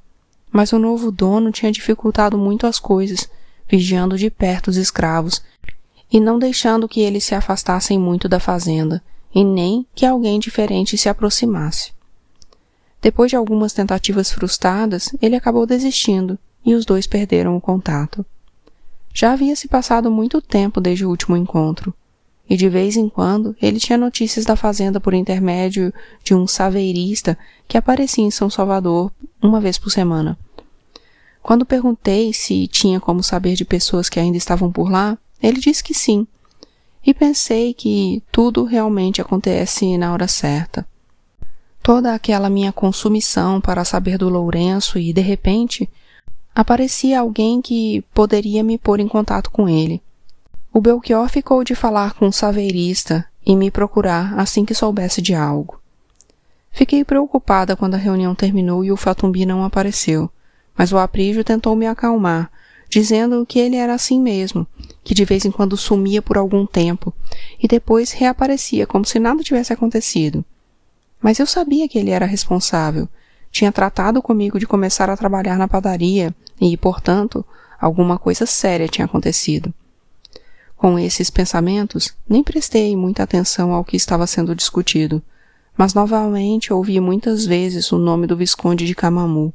mas 0.52 0.72
o 0.72 0.78
novo 0.78 1.10
dono 1.10 1.50
tinha 1.50 1.72
dificultado 1.72 2.38
muito 2.38 2.66
as 2.66 2.78
coisas, 2.78 3.28
vigiando 3.68 4.16
de 4.16 4.30
perto 4.30 4.68
os 4.68 4.76
escravos 4.76 5.42
e 6.12 6.20
não 6.20 6.38
deixando 6.38 6.88
que 6.88 7.00
eles 7.00 7.24
se 7.24 7.34
afastassem 7.34 7.98
muito 7.98 8.28
da 8.28 8.38
fazenda, 8.38 9.02
e 9.34 9.42
nem 9.42 9.86
que 9.94 10.06
alguém 10.06 10.38
diferente 10.38 10.96
se 10.96 11.08
aproximasse. 11.08 11.92
Depois 13.02 13.30
de 13.30 13.36
algumas 13.36 13.72
tentativas 13.72 14.30
frustradas, 14.32 15.10
ele 15.20 15.36
acabou 15.36 15.66
desistindo 15.66 16.38
e 16.64 16.74
os 16.74 16.86
dois 16.86 17.06
perderam 17.06 17.56
o 17.56 17.60
contato. 17.60 18.24
Já 19.12 19.32
havia 19.32 19.54
se 19.54 19.68
passado 19.68 20.10
muito 20.10 20.40
tempo 20.40 20.80
desde 20.80 21.04
o 21.04 21.10
último 21.10 21.36
encontro, 21.36 21.92
e 22.48 22.56
de 22.56 22.68
vez 22.68 22.96
em 22.96 23.08
quando 23.08 23.54
ele 23.60 23.78
tinha 23.78 23.98
notícias 23.98 24.44
da 24.44 24.56
fazenda 24.56 25.00
por 25.00 25.14
intermédio 25.14 25.92
de 26.22 26.34
um 26.34 26.46
saveirista 26.46 27.36
que 27.66 27.76
aparecia 27.76 28.24
em 28.24 28.30
São 28.30 28.48
Salvador 28.48 29.12
uma 29.42 29.60
vez 29.60 29.78
por 29.78 29.90
semana. 29.90 30.38
Quando 31.42 31.66
perguntei 31.66 32.32
se 32.32 32.66
tinha 32.66 32.98
como 32.98 33.22
saber 33.22 33.54
de 33.54 33.64
pessoas 33.64 34.08
que 34.08 34.18
ainda 34.18 34.38
estavam 34.38 34.72
por 34.72 34.90
lá, 34.90 35.18
ele 35.42 35.60
disse 35.60 35.84
que 35.84 35.92
sim, 35.92 36.26
e 37.04 37.12
pensei 37.12 37.74
que 37.74 38.22
tudo 38.32 38.64
realmente 38.64 39.20
acontece 39.20 39.98
na 39.98 40.12
hora 40.12 40.26
certa. 40.26 40.86
Toda 41.82 42.14
aquela 42.14 42.48
minha 42.48 42.72
consumição 42.72 43.60
para 43.60 43.84
saber 43.84 44.16
do 44.16 44.30
Lourenço 44.30 44.98
e, 44.98 45.12
de 45.12 45.20
repente, 45.20 45.88
aparecia 46.54 47.20
alguém 47.20 47.60
que 47.60 48.02
poderia 48.14 48.62
me 48.64 48.78
pôr 48.78 49.00
em 49.00 49.08
contato 49.08 49.50
com 49.50 49.68
ele. 49.68 50.00
O 50.72 50.80
Belchior 50.80 51.28
ficou 51.28 51.62
de 51.62 51.74
falar 51.74 52.14
com 52.14 52.28
o 52.28 52.32
saveirista 52.32 53.26
e 53.44 53.54
me 53.54 53.70
procurar 53.70 54.38
assim 54.38 54.64
que 54.64 54.74
soubesse 54.74 55.20
de 55.20 55.34
algo. 55.34 55.78
Fiquei 56.72 57.04
preocupada 57.04 57.76
quando 57.76 57.94
a 57.94 57.98
reunião 57.98 58.34
terminou 58.34 58.84
e 58.84 58.90
o 58.90 58.96
Fatumbi 58.96 59.44
não 59.44 59.62
apareceu, 59.62 60.30
mas 60.76 60.90
o 60.90 60.98
Aprígio 60.98 61.44
tentou 61.44 61.76
me 61.76 61.86
acalmar, 61.86 62.50
dizendo 62.94 63.44
que 63.44 63.58
ele 63.58 63.74
era 63.74 63.92
assim 63.92 64.20
mesmo, 64.20 64.64
que 65.02 65.14
de 65.14 65.24
vez 65.24 65.44
em 65.44 65.50
quando 65.50 65.76
sumia 65.76 66.22
por 66.22 66.38
algum 66.38 66.64
tempo 66.64 67.12
e 67.60 67.66
depois 67.66 68.12
reaparecia 68.12 68.86
como 68.86 69.04
se 69.04 69.18
nada 69.18 69.42
tivesse 69.42 69.72
acontecido. 69.72 70.44
Mas 71.20 71.40
eu 71.40 71.46
sabia 71.46 71.88
que 71.88 71.98
ele 71.98 72.10
era 72.10 72.24
responsável 72.24 73.08
tinha 73.50 73.72
tratado 73.72 74.22
comigo 74.22 74.60
de 74.60 74.66
começar 74.66 75.10
a 75.10 75.16
trabalhar 75.16 75.58
na 75.58 75.66
padaria 75.66 76.32
e, 76.60 76.76
portanto, 76.76 77.44
alguma 77.80 78.16
coisa 78.16 78.46
séria 78.46 78.86
tinha 78.86 79.04
acontecido. 79.04 79.74
Com 80.76 80.96
esses 80.98 81.30
pensamentos, 81.30 82.14
nem 82.28 82.44
prestei 82.44 82.96
muita 82.96 83.24
atenção 83.24 83.72
ao 83.72 83.84
que 83.84 83.96
estava 83.96 84.26
sendo 84.26 84.54
discutido, 84.54 85.20
mas 85.76 85.94
novamente 85.94 86.72
ouvi 86.72 87.00
muitas 87.00 87.44
vezes 87.44 87.90
o 87.90 87.98
nome 87.98 88.26
do 88.28 88.36
Visconde 88.36 88.86
de 88.86 88.94
Camamu. 88.94 89.52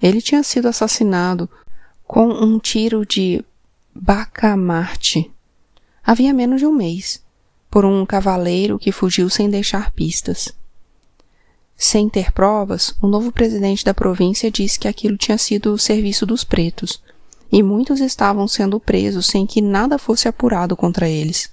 Ele 0.00 0.22
tinha 0.22 0.42
sido 0.42 0.68
assassinado 0.68 1.48
com 2.06 2.28
um 2.28 2.58
tiro 2.58 3.04
de 3.04 3.44
bacamarte. 3.94 5.30
Havia 6.04 6.32
menos 6.32 6.60
de 6.60 6.66
um 6.66 6.72
mês, 6.72 7.22
por 7.68 7.84
um 7.84 8.06
cavaleiro 8.06 8.78
que 8.78 8.92
fugiu 8.92 9.28
sem 9.28 9.50
deixar 9.50 9.90
pistas. 9.90 10.52
Sem 11.76 12.08
ter 12.08 12.32
provas, 12.32 12.94
o 13.02 13.06
novo 13.06 13.32
presidente 13.32 13.84
da 13.84 13.92
província 13.92 14.50
disse 14.50 14.78
que 14.78 14.88
aquilo 14.88 15.16
tinha 15.16 15.36
sido 15.36 15.72
o 15.72 15.78
serviço 15.78 16.24
dos 16.24 16.44
pretos, 16.44 17.02
e 17.50 17.62
muitos 17.62 18.00
estavam 18.00 18.46
sendo 18.46 18.80
presos 18.80 19.26
sem 19.26 19.44
que 19.44 19.60
nada 19.60 19.98
fosse 19.98 20.28
apurado 20.28 20.76
contra 20.76 21.08
eles. 21.08 21.52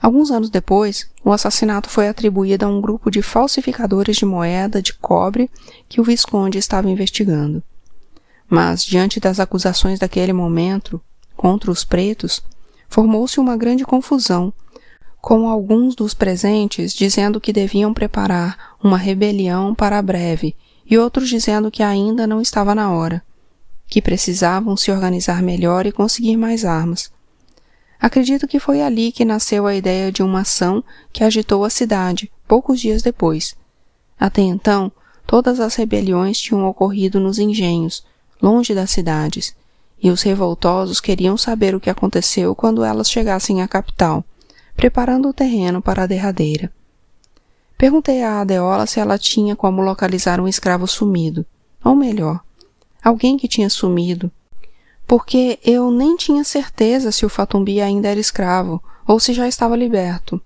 Alguns 0.00 0.30
anos 0.30 0.50
depois, 0.50 1.10
o 1.24 1.32
assassinato 1.32 1.88
foi 1.90 2.08
atribuído 2.08 2.64
a 2.64 2.68
um 2.68 2.80
grupo 2.80 3.10
de 3.10 3.22
falsificadores 3.22 4.16
de 4.16 4.24
moeda 4.24 4.80
de 4.80 4.92
cobre 4.94 5.50
que 5.88 6.00
o 6.00 6.04
Visconde 6.04 6.58
estava 6.58 6.90
investigando. 6.90 7.62
Mas, 8.54 8.84
diante 8.84 9.18
das 9.18 9.40
acusações 9.40 9.98
daquele 9.98 10.32
momento 10.32 11.00
contra 11.36 11.72
os 11.72 11.84
pretos, 11.84 12.40
formou-se 12.88 13.40
uma 13.40 13.56
grande 13.56 13.84
confusão 13.84 14.52
com 15.20 15.48
alguns 15.48 15.96
dos 15.96 16.14
presentes 16.14 16.94
dizendo 16.94 17.40
que 17.40 17.52
deviam 17.52 17.92
preparar 17.92 18.76
uma 18.80 18.96
rebelião 18.96 19.74
para 19.74 20.00
breve 20.00 20.54
e 20.86 20.96
outros 20.96 21.28
dizendo 21.28 21.68
que 21.68 21.82
ainda 21.82 22.28
não 22.28 22.40
estava 22.40 22.76
na 22.76 22.92
hora, 22.92 23.24
que 23.88 24.00
precisavam 24.00 24.76
se 24.76 24.92
organizar 24.92 25.42
melhor 25.42 25.84
e 25.84 25.90
conseguir 25.90 26.36
mais 26.36 26.64
armas. 26.64 27.10
Acredito 27.98 28.46
que 28.46 28.60
foi 28.60 28.80
ali 28.80 29.10
que 29.10 29.24
nasceu 29.24 29.66
a 29.66 29.74
ideia 29.74 30.12
de 30.12 30.22
uma 30.22 30.42
ação 30.42 30.84
que 31.12 31.24
agitou 31.24 31.64
a 31.64 31.70
cidade, 31.70 32.30
poucos 32.46 32.78
dias 32.78 33.02
depois. 33.02 33.56
Até 34.16 34.42
então, 34.42 34.92
todas 35.26 35.58
as 35.58 35.74
rebeliões 35.74 36.38
tinham 36.38 36.64
ocorrido 36.68 37.18
nos 37.18 37.40
engenhos, 37.40 38.04
longe 38.42 38.74
das 38.74 38.90
cidades, 38.90 39.54
e 40.02 40.10
os 40.10 40.22
revoltosos 40.22 41.00
queriam 41.00 41.36
saber 41.36 41.74
o 41.74 41.80
que 41.80 41.90
aconteceu 41.90 42.54
quando 42.54 42.84
elas 42.84 43.10
chegassem 43.10 43.62
à 43.62 43.68
capital 43.68 44.24
preparando 44.76 45.28
o 45.28 45.32
terreno 45.32 45.80
para 45.80 46.02
a 46.02 46.06
derradeira. 46.06 46.72
Perguntei 47.76 48.22
à 48.22 48.40
Adeola 48.40 48.86
se 48.86 49.00
ela 49.00 49.18
tinha 49.18 49.56
como 49.56 49.82
localizar 49.82 50.40
um 50.40 50.48
escravo 50.48 50.86
sumido, 50.86 51.44
ou 51.84 51.94
melhor, 51.94 52.40
alguém 53.02 53.36
que 53.36 53.48
tinha 53.48 53.68
sumido, 53.68 54.30
porque 55.06 55.58
eu 55.64 55.90
nem 55.90 56.16
tinha 56.16 56.44
certeza 56.44 57.12
se 57.12 57.26
o 57.26 57.28
Fatumbi 57.28 57.80
ainda 57.80 58.08
era 58.08 58.20
escravo 58.20 58.82
ou 59.06 59.20
se 59.20 59.34
já 59.34 59.46
estava 59.46 59.76
liberto. 59.76 60.40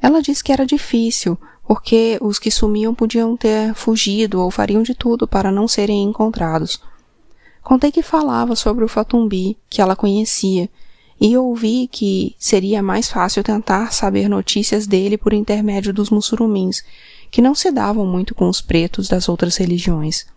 Ela 0.00 0.22
disse 0.22 0.42
que 0.42 0.52
era 0.52 0.64
difícil, 0.64 1.38
porque 1.66 2.16
os 2.20 2.38
que 2.38 2.50
sumiam 2.50 2.94
podiam 2.94 3.36
ter 3.36 3.74
fugido 3.74 4.40
ou 4.40 4.50
fariam 4.50 4.82
de 4.82 4.94
tudo 4.94 5.26
para 5.26 5.50
não 5.50 5.66
serem 5.66 6.04
encontrados. 6.04 6.80
Contei 7.66 7.90
que 7.90 8.00
falava 8.00 8.54
sobre 8.54 8.84
o 8.84 8.88
Fatumbi, 8.88 9.58
que 9.68 9.82
ela 9.82 9.96
conhecia, 9.96 10.70
e 11.20 11.36
ouvi 11.36 11.88
que 11.90 12.36
seria 12.38 12.80
mais 12.80 13.08
fácil 13.08 13.42
tentar 13.42 13.92
saber 13.92 14.28
notícias 14.28 14.86
dele 14.86 15.18
por 15.18 15.32
intermédio 15.32 15.92
dos 15.92 16.08
mussurumins, 16.08 16.84
que 17.28 17.42
não 17.42 17.56
se 17.56 17.72
davam 17.72 18.06
muito 18.06 18.36
com 18.36 18.48
os 18.48 18.60
pretos 18.60 19.08
das 19.08 19.28
outras 19.28 19.56
religiões. 19.56 20.28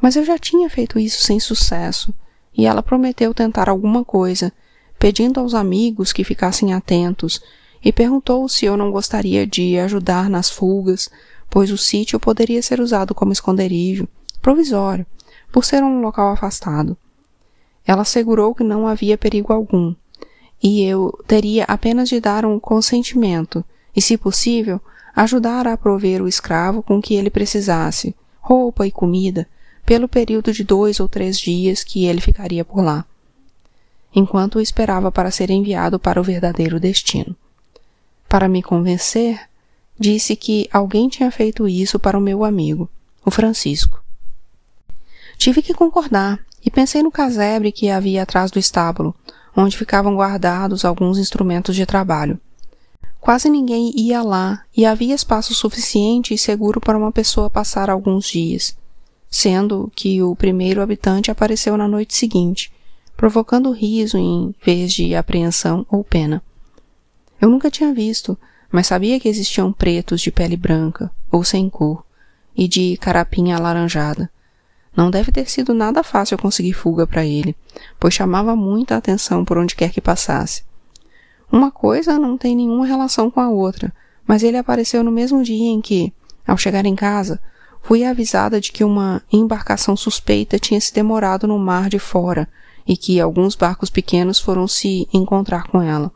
Mas 0.00 0.16
eu 0.16 0.24
já 0.24 0.38
tinha 0.38 0.70
feito 0.70 0.98
isso 0.98 1.22
sem 1.22 1.38
sucesso, 1.38 2.10
e 2.56 2.64
ela 2.64 2.82
prometeu 2.82 3.34
tentar 3.34 3.68
alguma 3.68 4.02
coisa, 4.02 4.50
pedindo 4.98 5.40
aos 5.40 5.52
amigos 5.52 6.10
que 6.10 6.24
ficassem 6.24 6.72
atentos, 6.72 7.42
e 7.84 7.92
perguntou 7.92 8.48
se 8.48 8.64
eu 8.64 8.78
não 8.78 8.90
gostaria 8.90 9.46
de 9.46 9.78
ajudar 9.78 10.30
nas 10.30 10.48
fugas, 10.48 11.10
pois 11.50 11.70
o 11.70 11.76
sítio 11.76 12.18
poderia 12.18 12.62
ser 12.62 12.80
usado 12.80 13.14
como 13.14 13.30
esconderijo, 13.30 14.08
provisório, 14.40 15.04
por 15.52 15.64
ser 15.64 15.82
um 15.82 16.00
local 16.00 16.32
afastado. 16.32 16.96
Ela 17.86 18.02
assegurou 18.02 18.54
que 18.54 18.62
não 18.62 18.86
havia 18.86 19.18
perigo 19.18 19.52
algum, 19.52 19.94
e 20.62 20.82
eu 20.82 21.18
teria 21.26 21.64
apenas 21.64 22.08
de 22.08 22.20
dar 22.20 22.44
um 22.44 22.60
consentimento 22.60 23.64
e, 23.96 24.02
se 24.02 24.16
possível, 24.16 24.80
ajudar 25.14 25.66
a 25.66 25.76
prover 25.76 26.22
o 26.22 26.28
escravo 26.28 26.82
com 26.82 27.00
que 27.00 27.14
ele 27.14 27.30
precisasse, 27.30 28.14
roupa 28.40 28.86
e 28.86 28.92
comida, 28.92 29.48
pelo 29.84 30.08
período 30.08 30.52
de 30.52 30.62
dois 30.62 31.00
ou 31.00 31.08
três 31.08 31.38
dias 31.38 31.82
que 31.82 32.06
ele 32.06 32.20
ficaria 32.20 32.64
por 32.64 32.82
lá, 32.82 33.04
enquanto 34.14 34.56
o 34.56 34.60
esperava 34.60 35.10
para 35.10 35.30
ser 35.30 35.50
enviado 35.50 35.98
para 35.98 36.20
o 36.20 36.24
verdadeiro 36.24 36.78
destino. 36.78 37.34
Para 38.28 38.48
me 38.48 38.62
convencer, 38.62 39.40
disse 39.98 40.36
que 40.36 40.68
alguém 40.72 41.08
tinha 41.08 41.30
feito 41.30 41.66
isso 41.66 41.98
para 41.98 42.16
o 42.16 42.20
meu 42.20 42.44
amigo, 42.44 42.88
o 43.24 43.30
Francisco. 43.30 44.00
Tive 45.40 45.62
que 45.62 45.72
concordar 45.72 46.38
e 46.62 46.70
pensei 46.70 47.02
no 47.02 47.10
casebre 47.10 47.72
que 47.72 47.88
havia 47.88 48.24
atrás 48.24 48.50
do 48.50 48.58
estábulo, 48.58 49.14
onde 49.56 49.74
ficavam 49.74 50.14
guardados 50.14 50.84
alguns 50.84 51.16
instrumentos 51.16 51.74
de 51.74 51.86
trabalho. 51.86 52.38
Quase 53.18 53.48
ninguém 53.48 53.90
ia 53.96 54.22
lá 54.22 54.62
e 54.76 54.84
havia 54.84 55.14
espaço 55.14 55.54
suficiente 55.54 56.34
e 56.34 56.38
seguro 56.38 56.78
para 56.78 56.98
uma 56.98 57.10
pessoa 57.10 57.48
passar 57.48 57.88
alguns 57.88 58.26
dias, 58.26 58.76
sendo 59.30 59.90
que 59.96 60.22
o 60.22 60.36
primeiro 60.36 60.82
habitante 60.82 61.30
apareceu 61.30 61.74
na 61.74 61.88
noite 61.88 62.14
seguinte, 62.14 62.70
provocando 63.16 63.72
riso 63.72 64.18
em 64.18 64.54
vez 64.62 64.92
de 64.92 65.14
apreensão 65.14 65.86
ou 65.90 66.04
pena. 66.04 66.42
Eu 67.40 67.48
nunca 67.48 67.70
tinha 67.70 67.94
visto, 67.94 68.36
mas 68.70 68.88
sabia 68.88 69.18
que 69.18 69.26
existiam 69.26 69.72
pretos 69.72 70.20
de 70.20 70.30
pele 70.30 70.58
branca 70.58 71.10
ou 71.32 71.42
sem 71.42 71.70
cor 71.70 72.04
e 72.54 72.68
de 72.68 72.98
carapinha 72.98 73.56
alaranjada. 73.56 74.30
Não 74.96 75.10
deve 75.10 75.30
ter 75.30 75.48
sido 75.48 75.72
nada 75.72 76.02
fácil 76.02 76.36
conseguir 76.36 76.72
fuga 76.72 77.06
para 77.06 77.24
ele, 77.24 77.54
pois 77.98 78.14
chamava 78.14 78.56
muita 78.56 78.96
atenção 78.96 79.44
por 79.44 79.56
onde 79.56 79.76
quer 79.76 79.90
que 79.90 80.00
passasse. 80.00 80.62
Uma 81.50 81.70
coisa 81.70 82.18
não 82.18 82.36
tem 82.36 82.54
nenhuma 82.56 82.86
relação 82.86 83.30
com 83.30 83.40
a 83.40 83.48
outra, 83.48 83.92
mas 84.26 84.42
ele 84.42 84.56
apareceu 84.56 85.02
no 85.02 85.10
mesmo 85.10 85.42
dia 85.42 85.70
em 85.70 85.80
que, 85.80 86.12
ao 86.46 86.56
chegar 86.56 86.86
em 86.86 86.94
casa, 86.94 87.40
fui 87.82 88.04
avisada 88.04 88.60
de 88.60 88.70
que 88.70 88.84
uma 88.84 89.22
embarcação 89.32 89.96
suspeita 89.96 90.58
tinha 90.58 90.80
se 90.80 90.92
demorado 90.92 91.46
no 91.46 91.58
mar 91.58 91.88
de 91.88 91.98
fora 91.98 92.48
e 92.86 92.96
que 92.96 93.20
alguns 93.20 93.54
barcos 93.54 93.90
pequenos 93.90 94.38
foram 94.38 94.66
se 94.68 95.08
encontrar 95.12 95.64
com 95.64 95.80
ela, 95.80 96.12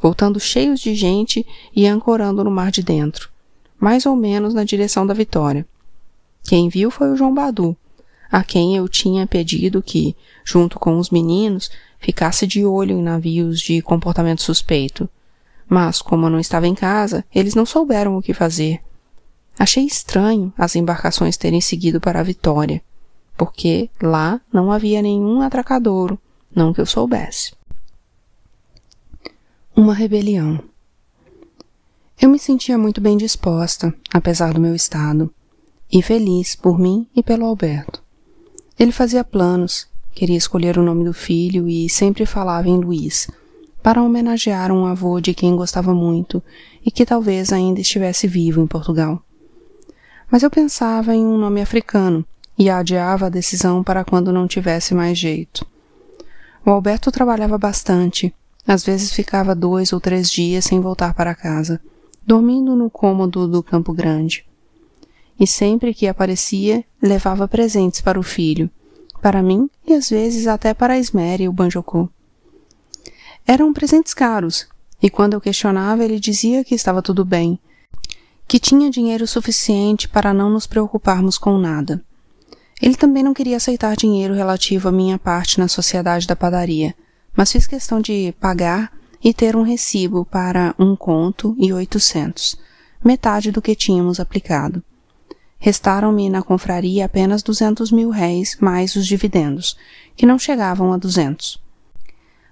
voltando 0.00 0.40
cheios 0.40 0.80
de 0.80 0.94
gente 0.94 1.46
e 1.74 1.86
ancorando 1.86 2.44
no 2.44 2.50
mar 2.50 2.70
de 2.70 2.82
dentro, 2.82 3.30
mais 3.78 4.06
ou 4.06 4.14
menos 4.14 4.54
na 4.54 4.64
direção 4.64 5.06
da 5.06 5.14
Vitória. 5.14 5.66
Quem 6.44 6.68
viu 6.68 6.90
foi 6.90 7.10
o 7.10 7.16
João 7.16 7.34
Badu, 7.34 7.76
a 8.30 8.42
quem 8.42 8.76
eu 8.76 8.88
tinha 8.88 9.26
pedido 9.26 9.82
que, 9.82 10.16
junto 10.44 10.78
com 10.78 10.98
os 10.98 11.10
meninos, 11.10 11.70
ficasse 11.98 12.46
de 12.46 12.64
olho 12.64 12.98
em 12.98 13.02
navios 13.02 13.60
de 13.60 13.82
comportamento 13.82 14.42
suspeito. 14.42 15.08
Mas, 15.68 16.00
como 16.00 16.26
eu 16.26 16.30
não 16.30 16.40
estava 16.40 16.66
em 16.66 16.74
casa, 16.74 17.24
eles 17.34 17.54
não 17.54 17.66
souberam 17.66 18.16
o 18.16 18.22
que 18.22 18.32
fazer. 18.32 18.80
Achei 19.58 19.84
estranho 19.84 20.52
as 20.56 20.76
embarcações 20.76 21.36
terem 21.36 21.60
seguido 21.60 22.00
para 22.00 22.20
a 22.20 22.22
Vitória, 22.22 22.82
porque 23.36 23.90
lá 24.00 24.40
não 24.52 24.70
havia 24.70 25.02
nenhum 25.02 25.40
atracadouro, 25.40 26.18
não 26.54 26.72
que 26.72 26.80
eu 26.80 26.86
soubesse. 26.86 27.52
Uma 29.74 29.94
rebelião. 29.94 30.62
Eu 32.20 32.28
me 32.28 32.38
sentia 32.38 32.76
muito 32.76 33.00
bem 33.00 33.16
disposta, 33.16 33.94
apesar 34.12 34.54
do 34.54 34.60
meu 34.60 34.74
estado, 34.74 35.32
e 35.90 36.02
feliz 36.02 36.56
por 36.56 36.78
mim 36.78 37.06
e 37.14 37.22
pelo 37.22 37.44
Alberto. 37.44 38.02
Ele 38.78 38.92
fazia 38.92 39.24
planos, 39.24 39.88
Queria 40.18 40.36
escolher 40.36 40.76
o 40.76 40.82
nome 40.82 41.04
do 41.04 41.14
filho 41.14 41.68
e 41.68 41.88
sempre 41.88 42.26
falava 42.26 42.68
em 42.68 42.76
Luiz, 42.76 43.30
para 43.80 44.02
homenagear 44.02 44.72
um 44.72 44.84
avô 44.84 45.20
de 45.20 45.32
quem 45.32 45.54
gostava 45.54 45.94
muito 45.94 46.42
e 46.84 46.90
que 46.90 47.06
talvez 47.06 47.52
ainda 47.52 47.80
estivesse 47.80 48.26
vivo 48.26 48.60
em 48.60 48.66
Portugal. 48.66 49.22
Mas 50.28 50.42
eu 50.42 50.50
pensava 50.50 51.14
em 51.14 51.24
um 51.24 51.38
nome 51.38 51.60
africano 51.60 52.24
e 52.58 52.68
adiava 52.68 53.26
a 53.26 53.28
decisão 53.28 53.84
para 53.84 54.04
quando 54.04 54.32
não 54.32 54.48
tivesse 54.48 54.92
mais 54.92 55.16
jeito. 55.16 55.64
O 56.66 56.70
Alberto 56.70 57.12
trabalhava 57.12 57.56
bastante, 57.56 58.34
às 58.66 58.84
vezes 58.84 59.12
ficava 59.12 59.54
dois 59.54 59.92
ou 59.92 60.00
três 60.00 60.28
dias 60.28 60.64
sem 60.64 60.80
voltar 60.80 61.14
para 61.14 61.32
casa, 61.32 61.80
dormindo 62.26 62.74
no 62.74 62.90
cômodo 62.90 63.46
do 63.46 63.62
Campo 63.62 63.92
Grande. 63.92 64.47
E 65.38 65.46
sempre 65.46 65.94
que 65.94 66.06
aparecia, 66.06 66.84
levava 67.00 67.46
presentes 67.46 68.00
para 68.00 68.18
o 68.18 68.22
filho, 68.22 68.70
para 69.22 69.42
mim 69.42 69.70
e 69.86 69.94
às 69.94 70.10
vezes 70.10 70.46
até 70.46 70.74
para 70.74 70.94
a 70.94 70.98
e 70.98 71.48
o 71.48 71.52
Banjocô. 71.52 72.08
Eram 73.46 73.72
presentes 73.72 74.12
caros, 74.12 74.68
e 75.02 75.08
quando 75.08 75.34
eu 75.34 75.40
questionava 75.40 76.04
ele 76.04 76.20
dizia 76.20 76.64
que 76.64 76.74
estava 76.74 77.00
tudo 77.00 77.24
bem, 77.24 77.58
que 78.46 78.58
tinha 78.58 78.90
dinheiro 78.90 79.26
suficiente 79.26 80.08
para 80.08 80.32
não 80.32 80.50
nos 80.50 80.66
preocuparmos 80.66 81.38
com 81.38 81.58
nada. 81.58 82.02
Ele 82.80 82.94
também 82.94 83.22
não 83.22 83.34
queria 83.34 83.56
aceitar 83.56 83.96
dinheiro 83.96 84.34
relativo 84.34 84.88
à 84.88 84.92
minha 84.92 85.18
parte 85.18 85.58
na 85.58 85.68
sociedade 85.68 86.26
da 86.26 86.36
padaria, 86.36 86.94
mas 87.36 87.52
fiz 87.52 87.66
questão 87.66 88.00
de 88.00 88.34
pagar 88.40 88.92
e 89.22 89.34
ter 89.34 89.56
um 89.56 89.62
recibo 89.62 90.24
para 90.24 90.74
um 90.78 90.94
conto 90.96 91.54
e 91.58 91.72
oitocentos, 91.72 92.56
metade 93.04 93.50
do 93.50 93.60
que 93.60 93.74
tínhamos 93.74 94.20
aplicado. 94.20 94.82
Restaram-me 95.58 96.30
na 96.30 96.42
confraria 96.42 97.04
apenas 97.04 97.42
duzentos 97.42 97.90
mil 97.90 98.10
réis 98.10 98.56
mais 98.60 98.94
os 98.94 99.06
dividendos, 99.06 99.76
que 100.16 100.24
não 100.24 100.38
chegavam 100.38 100.92
a 100.92 100.96
duzentos. 100.96 101.60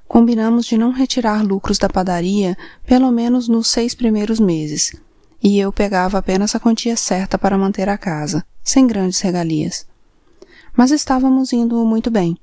Combinamos 0.08 0.66
de 0.66 0.76
não 0.76 0.90
retirar 0.90 1.44
lucros 1.44 1.78
da 1.78 1.88
padaria 1.88 2.56
pelo 2.84 3.10
menos 3.10 3.48
nos 3.48 3.68
seis 3.68 3.94
primeiros 3.94 4.40
meses, 4.40 4.94
e 5.42 5.58
eu 5.58 5.72
pegava 5.72 6.18
apenas 6.18 6.54
a 6.54 6.60
quantia 6.60 6.96
certa 6.96 7.38
para 7.38 7.58
manter 7.58 7.88
a 7.88 7.98
casa, 7.98 8.44
sem 8.62 8.86
grandes 8.86 9.20
regalias. 9.20 9.86
Mas 10.76 10.90
estávamos 10.90 11.52
indo 11.52 11.84
muito 11.84 12.10
bem, 12.10 12.36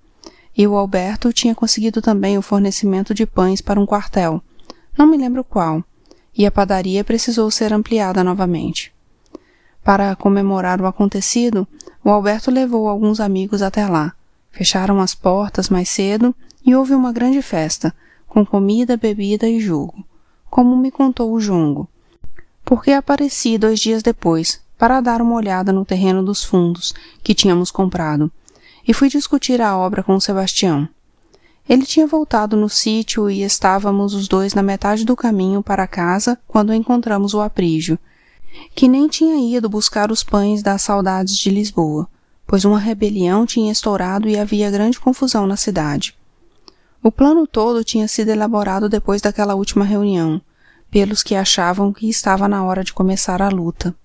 e 0.58 0.66
o 0.66 0.76
Alberto 0.76 1.34
tinha 1.34 1.56
conseguido 1.56 2.02
também 2.02 2.38
o 2.38 2.42
fornecimento 2.42 3.14
de 3.14 3.26
pães 3.26 3.60
para 3.60 3.80
um 3.80 3.86
quartel, 3.86 4.42
não 4.98 5.08
me 5.08 5.18
lembro 5.18 5.44
qual, 5.44 5.84
e 6.38 6.46
a 6.46 6.52
padaria 6.52 7.04
precisou 7.04 7.50
ser 7.52 7.74
ampliada 7.74 8.24
novamente. 8.24 8.93
Para 9.84 10.16
comemorar 10.16 10.80
o 10.80 10.86
acontecido, 10.86 11.68
o 12.04 12.10
Alberto 12.10 12.50
levou 12.50 12.88
alguns 12.88 13.20
amigos 13.20 13.62
até 13.62 13.86
lá. 13.86 14.14
Fecharam 14.50 15.02
as 15.02 15.14
portas 15.14 15.68
mais 15.68 15.90
cedo 15.90 16.34
e 16.66 16.74
houve 16.74 16.94
uma 16.94 17.12
grande 17.12 17.42
festa, 17.42 17.94
com 18.28 18.46
comida, 18.46 18.96
bebida 18.96 19.48
e 19.48 19.60
jogo, 19.60 20.06
como 20.50 20.78
me 20.78 20.90
contou 20.90 21.34
o 21.34 21.40
Jongo. 21.40 21.88
Porque 22.64 22.92
apareci 22.92 23.58
dois 23.58 23.80
dias 23.80 24.02
depois, 24.02 24.62
para 24.78 25.02
dar 25.02 25.22
uma 25.22 25.36
olhada 25.36 25.74
no 25.74 25.84
terreno 25.84 26.24
dos 26.24 26.44
fundos 26.44 26.94
que 27.22 27.36
tínhamos 27.36 27.70
comprado, 27.70 28.32
e 28.88 28.94
fui 28.94 29.10
discutir 29.10 29.62
a 29.62 29.78
obra 29.78 30.02
com 30.02 30.16
o 30.16 30.22
Sebastião. 30.22 30.88
Ele 31.68 31.86
tinha 31.86 32.08
voltado 32.08 32.58
no 32.58 32.70
sítio 32.70 33.30
e 33.30 33.44
estávamos 33.44 34.14
os 34.14 34.28
dois 34.28 34.54
na 34.54 34.64
metade 34.64 35.06
do 35.06 35.16
caminho 35.16 35.62
para 35.62 35.88
casa 35.88 36.38
quando 36.48 36.74
encontramos 36.74 37.34
o 37.34 37.42
Aprígio, 37.42 37.98
que 38.76 38.88
nem 38.88 39.08
tinha 39.08 39.56
ido 39.56 39.70
buscar 39.70 40.12
os 40.12 40.24
pães 40.24 40.62
das 40.62 40.82
saudades 40.82 41.38
de 41.38 41.50
Lisboa, 41.50 42.08
pois 42.46 42.66
uma 42.66 42.80
rebelião 42.80 43.46
tinha 43.46 43.72
estourado 43.72 44.28
e 44.28 44.38
havia 44.38 44.72
grande 44.72 45.00
confusão 45.00 45.48
na 45.48 45.58
cidade. 45.58 46.16
O 47.02 47.12
plano 47.12 47.46
todo 47.46 47.84
tinha 47.84 48.08
sido 48.08 48.30
elaborado 48.30 48.88
depois 48.88 49.22
daquela 49.22 49.56
última 49.56 49.84
reunião, 49.84 50.42
pelos 50.90 51.24
que 51.24 51.36
achavam 51.36 51.92
que 51.92 52.10
estava 52.10 52.48
na 52.48 52.64
hora 52.64 52.84
de 52.84 52.94
começar 52.94 53.42
a 53.42 53.50
luta. 53.50 53.96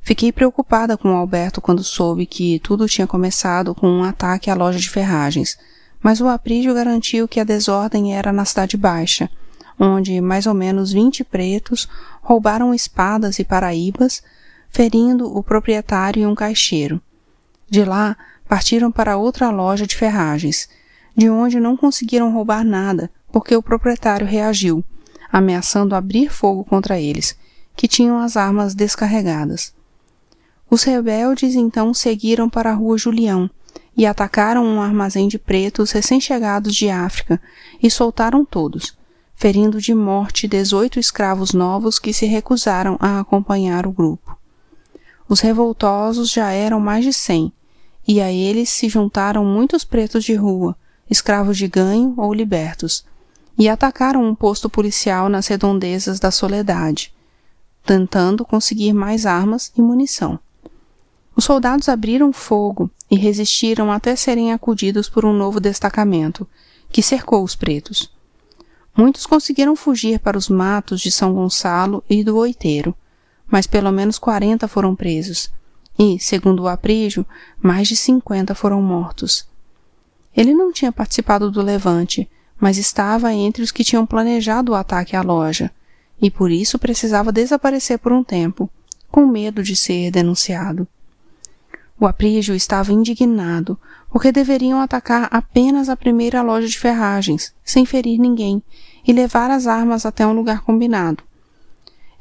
Fiquei 0.00 0.32
preocupada 0.32 0.96
com 0.96 1.08
Alberto 1.10 1.60
quando 1.60 1.84
soube 1.84 2.24
que 2.24 2.58
tudo 2.60 2.88
tinha 2.88 3.06
começado 3.06 3.74
com 3.74 3.88
um 3.88 4.02
ataque 4.02 4.50
à 4.50 4.54
loja 4.54 4.78
de 4.78 4.88
ferragens, 4.88 5.58
mas 6.02 6.20
o 6.20 6.28
Aprígio 6.28 6.72
garantiu 6.74 7.28
que 7.28 7.40
a 7.40 7.44
desordem 7.44 8.16
era 8.16 8.32
na 8.32 8.44
Cidade 8.44 8.76
Baixa, 8.76 9.30
onde 9.78 10.20
mais 10.20 10.46
ou 10.46 10.54
menos 10.54 10.92
vinte 10.92 11.22
pretos 11.22 11.88
roubaram 12.22 12.74
espadas 12.74 13.38
e 13.38 13.44
paraíbas, 13.44 14.22
ferindo 14.68 15.26
o 15.26 15.42
proprietário 15.42 16.22
e 16.22 16.26
um 16.26 16.34
caixeiro. 16.34 17.00
De 17.70 17.84
lá, 17.84 18.16
partiram 18.48 18.90
para 18.90 19.16
outra 19.16 19.50
loja 19.50 19.86
de 19.86 19.96
ferragens, 19.96 20.68
de 21.16 21.28
onde 21.30 21.60
não 21.60 21.76
conseguiram 21.76 22.32
roubar 22.32 22.64
nada, 22.64 23.10
porque 23.30 23.54
o 23.54 23.62
proprietário 23.62 24.26
reagiu, 24.26 24.84
ameaçando 25.30 25.94
abrir 25.94 26.30
fogo 26.30 26.64
contra 26.64 26.98
eles, 26.98 27.36
que 27.76 27.86
tinham 27.86 28.18
as 28.18 28.36
armas 28.36 28.74
descarregadas. 28.74 29.72
Os 30.70 30.82
rebeldes 30.82 31.54
então 31.54 31.94
seguiram 31.94 32.48
para 32.48 32.70
a 32.70 32.74
rua 32.74 32.98
Julião 32.98 33.48
e 33.96 34.04
atacaram 34.04 34.64
um 34.64 34.80
armazém 34.80 35.28
de 35.28 35.38
pretos 35.38 35.92
recém-chegados 35.92 36.74
de 36.74 36.90
África 36.90 37.40
e 37.82 37.90
soltaram 37.90 38.44
todos, 38.44 38.97
ferindo 39.38 39.80
de 39.80 39.94
morte 39.94 40.48
dezoito 40.48 40.98
escravos 40.98 41.52
novos 41.52 42.00
que 42.00 42.12
se 42.12 42.26
recusaram 42.26 42.96
a 42.98 43.20
acompanhar 43.20 43.86
o 43.86 43.92
grupo. 43.92 44.36
Os 45.28 45.38
revoltosos 45.38 46.28
já 46.28 46.50
eram 46.50 46.80
mais 46.80 47.04
de 47.04 47.12
cem, 47.12 47.52
e 48.06 48.20
a 48.20 48.32
eles 48.32 48.68
se 48.68 48.88
juntaram 48.88 49.44
muitos 49.44 49.84
pretos 49.84 50.24
de 50.24 50.34
rua, 50.34 50.76
escravos 51.08 51.56
de 51.56 51.68
ganho 51.68 52.14
ou 52.16 52.34
libertos, 52.34 53.04
e 53.56 53.68
atacaram 53.68 54.24
um 54.24 54.34
posto 54.34 54.68
policial 54.68 55.28
nas 55.28 55.46
redondezas 55.46 56.18
da 56.18 56.32
Soledade, 56.32 57.14
tentando 57.86 58.44
conseguir 58.44 58.92
mais 58.92 59.24
armas 59.24 59.70
e 59.78 59.80
munição. 59.80 60.36
Os 61.36 61.44
soldados 61.44 61.88
abriram 61.88 62.32
fogo 62.32 62.90
e 63.08 63.14
resistiram 63.14 63.92
até 63.92 64.16
serem 64.16 64.52
acudidos 64.52 65.08
por 65.08 65.24
um 65.24 65.32
novo 65.32 65.60
destacamento, 65.60 66.44
que 66.90 67.02
cercou 67.02 67.44
os 67.44 67.54
pretos. 67.54 68.17
Muitos 68.98 69.26
conseguiram 69.26 69.76
fugir 69.76 70.18
para 70.18 70.36
os 70.36 70.48
matos 70.48 71.00
de 71.00 71.12
São 71.12 71.32
Gonçalo 71.32 72.02
e 72.10 72.24
do 72.24 72.36
Oiteiro, 72.36 72.92
mas 73.46 73.64
pelo 73.64 73.92
menos 73.92 74.18
quarenta 74.18 74.66
foram 74.66 74.96
presos, 74.96 75.52
e, 75.96 76.18
segundo 76.18 76.64
o 76.64 76.68
Aprígio, 76.68 77.24
mais 77.62 77.86
de 77.86 77.94
cinquenta 77.94 78.56
foram 78.56 78.82
mortos. 78.82 79.46
Ele 80.36 80.52
não 80.52 80.72
tinha 80.72 80.90
participado 80.90 81.48
do 81.48 81.62
levante, 81.62 82.28
mas 82.58 82.76
estava 82.76 83.32
entre 83.32 83.62
os 83.62 83.70
que 83.70 83.84
tinham 83.84 84.04
planejado 84.04 84.72
o 84.72 84.74
ataque 84.74 85.14
à 85.14 85.22
loja, 85.22 85.70
e 86.20 86.28
por 86.28 86.50
isso 86.50 86.76
precisava 86.76 87.30
desaparecer 87.30 88.00
por 88.00 88.10
um 88.10 88.24
tempo, 88.24 88.68
com 89.08 89.24
medo 89.28 89.62
de 89.62 89.76
ser 89.76 90.10
denunciado. 90.10 90.88
O 92.00 92.06
Aprígio 92.06 92.54
estava 92.54 92.92
indignado, 92.92 93.78
porque 94.10 94.32
deveriam 94.32 94.80
atacar 94.80 95.28
apenas 95.30 95.88
a 95.88 95.96
primeira 95.96 96.42
loja 96.42 96.66
de 96.66 96.78
ferragens, 96.78 97.52
sem 97.64 97.84
ferir 97.84 98.18
ninguém, 98.18 98.62
e 99.08 99.12
levar 99.14 99.50
as 99.50 99.66
armas 99.66 100.04
até 100.04 100.26
um 100.26 100.34
lugar 100.34 100.60
combinado. 100.60 101.24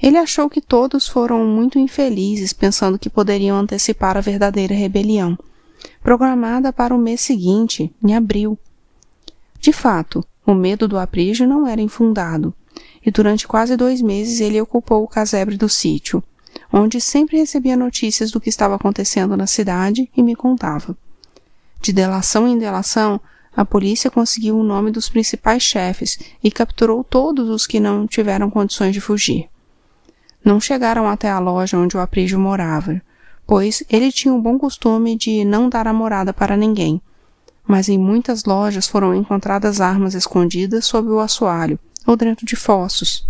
Ele 0.01 0.17
achou 0.17 0.49
que 0.49 0.61
todos 0.61 1.05
foram 1.05 1.45
muito 1.45 1.77
infelizes 1.77 2.53
pensando 2.53 2.97
que 2.97 3.09
poderiam 3.09 3.57
antecipar 3.57 4.15
a 4.15 4.21
verdadeira 4.21 4.73
rebelião, 4.73 5.37
programada 6.01 6.71
para 6.71 6.95
o 6.95 6.97
mês 6.97 7.19
seguinte, 7.19 7.93
em 8.01 8.15
abril. 8.15 8.57
De 9.59 9.73
fato, 9.73 10.23
o 10.45 10.53
medo 10.53 10.87
do 10.87 10.97
Aprígio 10.97 11.45
não 11.45 11.67
era 11.67 11.81
infundado, 11.81 12.53
e 13.05 13.11
durante 13.11 13.45
quase 13.45 13.75
dois 13.75 14.01
meses 14.01 14.39
ele 14.39 14.61
ocupou 14.61 15.03
o 15.03 15.09
casebre 15.09 15.57
do 15.57 15.67
sítio, 15.67 16.23
onde 16.71 17.01
sempre 17.01 17.37
recebia 17.37 17.75
notícias 17.75 18.31
do 18.31 18.39
que 18.39 18.49
estava 18.49 18.75
acontecendo 18.75 19.35
na 19.35 19.45
cidade 19.45 20.09
e 20.15 20.23
me 20.23 20.35
contava. 20.35 20.95
De 21.81 21.91
delação 21.91 22.47
em 22.47 22.57
delação, 22.57 23.19
a 23.57 23.65
polícia 23.65 24.11
conseguiu 24.11 24.55
o 24.55 24.63
nome 24.63 24.91
dos 24.91 25.09
principais 25.09 25.63
chefes 25.63 26.19
e 26.43 26.51
capturou 26.51 27.03
todos 27.03 27.49
os 27.49 27.65
que 27.65 27.79
não 27.79 28.05
tiveram 28.05 28.51
condições 28.51 28.93
de 28.93 29.01
fugir. 29.01 29.49
Não 30.45 30.59
chegaram 30.59 31.09
até 31.09 31.31
a 31.31 31.39
loja 31.39 31.75
onde 31.75 31.97
o 31.97 31.99
Aprígio 31.99 32.39
morava, 32.39 33.01
pois 33.47 33.81
ele 33.89 34.11
tinha 34.11 34.31
o 34.31 34.39
bom 34.39 34.59
costume 34.59 35.17
de 35.17 35.43
não 35.43 35.69
dar 35.69 35.87
a 35.87 35.93
morada 35.93 36.31
para 36.31 36.55
ninguém. 36.55 37.01
Mas 37.67 37.89
em 37.89 37.97
muitas 37.97 38.43
lojas 38.45 38.87
foram 38.87 39.15
encontradas 39.15 39.81
armas 39.81 40.13
escondidas 40.13 40.85
sob 40.85 41.09
o 41.09 41.19
assoalho 41.19 41.79
ou 42.05 42.15
dentro 42.15 42.45
de 42.45 42.55
fossos. 42.55 43.27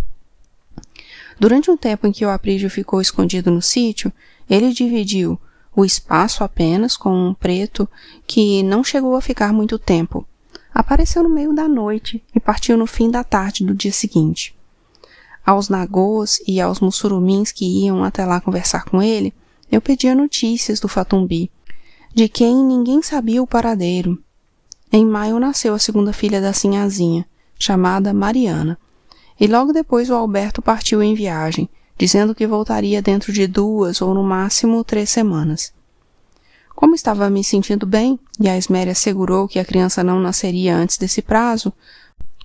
Durante 1.40 1.70
um 1.70 1.76
tempo 1.76 2.06
em 2.06 2.12
que 2.12 2.26
o 2.26 2.30
Aprígio 2.30 2.68
ficou 2.68 3.00
escondido 3.00 3.50
no 3.50 3.62
sítio, 3.62 4.12
ele 4.48 4.74
dividiu 4.74 5.40
o 5.78 5.84
espaço 5.84 6.42
apenas 6.42 6.96
com 6.96 7.14
um 7.14 7.32
preto 7.32 7.88
que 8.26 8.64
não 8.64 8.82
chegou 8.82 9.14
a 9.14 9.20
ficar 9.20 9.52
muito 9.52 9.78
tempo. 9.78 10.26
Apareceu 10.74 11.22
no 11.22 11.28
meio 11.28 11.54
da 11.54 11.68
noite 11.68 12.20
e 12.34 12.40
partiu 12.40 12.76
no 12.76 12.84
fim 12.84 13.08
da 13.08 13.22
tarde 13.22 13.64
do 13.64 13.76
dia 13.76 13.92
seguinte. 13.92 14.56
Aos 15.46 15.68
nagôs 15.68 16.42
e 16.48 16.60
aos 16.60 16.80
mussurumins 16.80 17.52
que 17.52 17.84
iam 17.84 18.02
até 18.02 18.26
lá 18.26 18.40
conversar 18.40 18.86
com 18.86 19.00
ele, 19.00 19.32
eu 19.70 19.80
pedia 19.80 20.16
notícias 20.16 20.80
do 20.80 20.88
Fatumbi, 20.88 21.48
de 22.12 22.28
quem 22.28 22.56
ninguém 22.56 23.00
sabia 23.00 23.40
o 23.40 23.46
paradeiro. 23.46 24.20
Em 24.90 25.06
maio 25.06 25.38
nasceu 25.38 25.74
a 25.74 25.78
segunda 25.78 26.12
filha 26.12 26.40
da 26.40 26.52
Sinhazinha, 26.52 27.24
chamada 27.56 28.12
Mariana, 28.12 28.76
e 29.38 29.46
logo 29.46 29.72
depois 29.72 30.10
o 30.10 30.14
Alberto 30.16 30.60
partiu 30.60 31.00
em 31.00 31.14
viagem, 31.14 31.70
dizendo 31.98 32.34
que 32.34 32.46
voltaria 32.46 33.02
dentro 33.02 33.32
de 33.32 33.46
duas 33.46 34.00
ou 34.00 34.14
no 34.14 34.22
máximo 34.22 34.84
três 34.84 35.10
semanas. 35.10 35.72
Como 36.74 36.94
estava 36.94 37.28
me 37.28 37.42
sentindo 37.42 37.84
bem 37.84 38.20
e 38.38 38.48
a 38.48 38.56
Esméria 38.56 38.92
assegurou 38.92 39.48
que 39.48 39.58
a 39.58 39.64
criança 39.64 40.04
não 40.04 40.20
nasceria 40.20 40.76
antes 40.76 40.96
desse 40.96 41.20
prazo, 41.20 41.72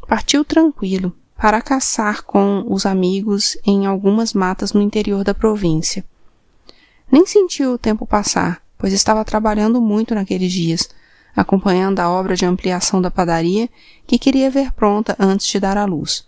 partiu 0.08 0.44
tranquilo 0.44 1.16
para 1.38 1.62
caçar 1.62 2.24
com 2.24 2.66
os 2.68 2.86
amigos 2.86 3.56
em 3.64 3.86
algumas 3.86 4.34
matas 4.34 4.74
no 4.74 4.82
interior 4.82 5.24
da 5.24 5.36
província. 5.36 6.04
Nem 7.12 7.28
sentiu 7.28 7.74
o 7.74 7.78
tempo 7.78 8.08
passar, 8.08 8.60
pois 8.76 8.92
estava 8.92 9.24
trabalhando 9.24 9.80
muito 9.80 10.16
naqueles 10.16 10.52
dias, 10.52 10.90
acompanhando 11.36 12.00
a 12.00 12.10
obra 12.10 12.36
de 12.36 12.46
ampliação 12.46 13.00
da 13.00 13.12
padaria 13.12 13.70
que 14.08 14.18
queria 14.18 14.50
ver 14.50 14.72
pronta 14.72 15.16
antes 15.20 15.46
de 15.46 15.60
dar 15.60 15.78
à 15.78 15.86
luz. 15.86 16.26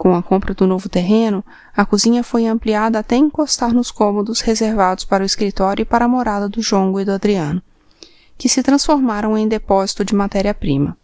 Com 0.00 0.14
a 0.14 0.22
compra 0.22 0.54
do 0.54 0.66
novo 0.66 0.88
terreno, 0.88 1.44
a 1.76 1.84
cozinha 1.84 2.24
foi 2.24 2.46
ampliada 2.46 2.98
até 2.98 3.16
encostar 3.16 3.74
nos 3.74 3.90
cômodos 3.90 4.40
reservados 4.40 5.04
para 5.04 5.22
o 5.22 5.26
escritório 5.26 5.82
e 5.82 5.84
para 5.84 6.06
a 6.06 6.08
morada 6.08 6.48
do 6.48 6.62
Jongo 6.62 7.00
e 7.00 7.04
do 7.04 7.12
Adriano, 7.12 7.60
que 8.38 8.48
se 8.48 8.62
transformaram 8.62 9.36
em 9.36 9.46
depósito 9.46 10.02
de 10.02 10.14
matéria-prima. 10.14 10.96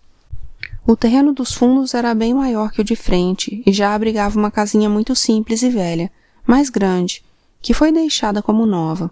O 0.86 0.96
terreno 0.96 1.34
dos 1.34 1.52
fundos 1.52 1.92
era 1.92 2.14
bem 2.14 2.32
maior 2.32 2.70
que 2.72 2.80
o 2.80 2.84
de 2.84 2.96
frente 2.96 3.62
e 3.66 3.70
já 3.70 3.94
abrigava 3.94 4.38
uma 4.38 4.50
casinha 4.50 4.88
muito 4.88 5.14
simples 5.14 5.60
e 5.60 5.68
velha, 5.68 6.10
mais 6.46 6.70
grande, 6.70 7.22
que 7.60 7.74
foi 7.74 7.92
deixada 7.92 8.40
como 8.40 8.64
nova. 8.64 9.10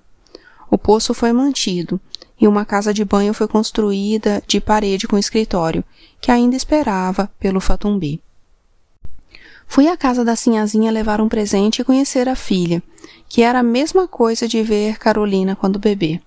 O 0.71 0.79
poço 0.79 1.13
foi 1.13 1.31
mantido 1.31 2.01
e 2.41 2.49
uma 2.49 2.65
casa 2.65 2.95
de 2.95 3.05
banho 3.05 3.35
foi 3.35 3.47
construída 3.47 4.43
de 4.47 4.63
parede 4.63 5.07
com 5.07 5.19
escritório, 5.19 5.85
que 6.23 6.31
ainda 6.31 6.57
esperava 6.57 7.31
pelo 7.39 7.61
Fatumbi. 7.61 8.24
Fui 9.67 9.89
à 9.89 9.97
casa 9.97 10.25
da 10.25 10.37
Sinhazinha 10.37 10.93
levar 10.93 11.21
um 11.21 11.29
presente 11.29 11.81
e 11.81 11.85
conhecer 11.85 12.29
a 12.29 12.37
filha, 12.37 12.83
que 13.29 13.43
era 13.43 13.59
a 13.59 13.63
mesma 13.63 14.07
coisa 14.07 14.47
de 14.47 14.63
ver 14.63 14.99
Carolina 14.99 15.57
quando 15.57 15.79
bebê. 15.79 16.21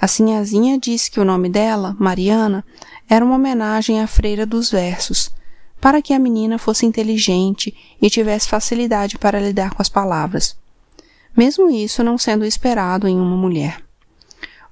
A 0.00 0.06
Sinhazinha 0.06 0.78
disse 0.78 1.10
que 1.10 1.20
o 1.20 1.24
nome 1.24 1.48
dela, 1.48 1.94
Mariana, 1.98 2.64
era 3.08 3.24
uma 3.24 3.34
homenagem 3.34 4.00
à 4.00 4.06
freira 4.06 4.46
dos 4.46 4.70
versos, 4.70 5.30
para 5.80 6.00
que 6.00 6.14
a 6.14 6.18
menina 6.18 6.58
fosse 6.58 6.86
inteligente 6.86 7.74
e 8.00 8.08
tivesse 8.08 8.48
facilidade 8.48 9.18
para 9.18 9.40
lidar 9.40 9.74
com 9.74 9.82
as 9.82 9.88
palavras. 9.88 10.56
Mesmo 11.36 11.70
isso 11.70 12.02
não 12.02 12.16
sendo 12.16 12.44
esperado 12.44 13.08
em 13.08 13.18
uma 13.18 13.36
mulher. 13.36 13.82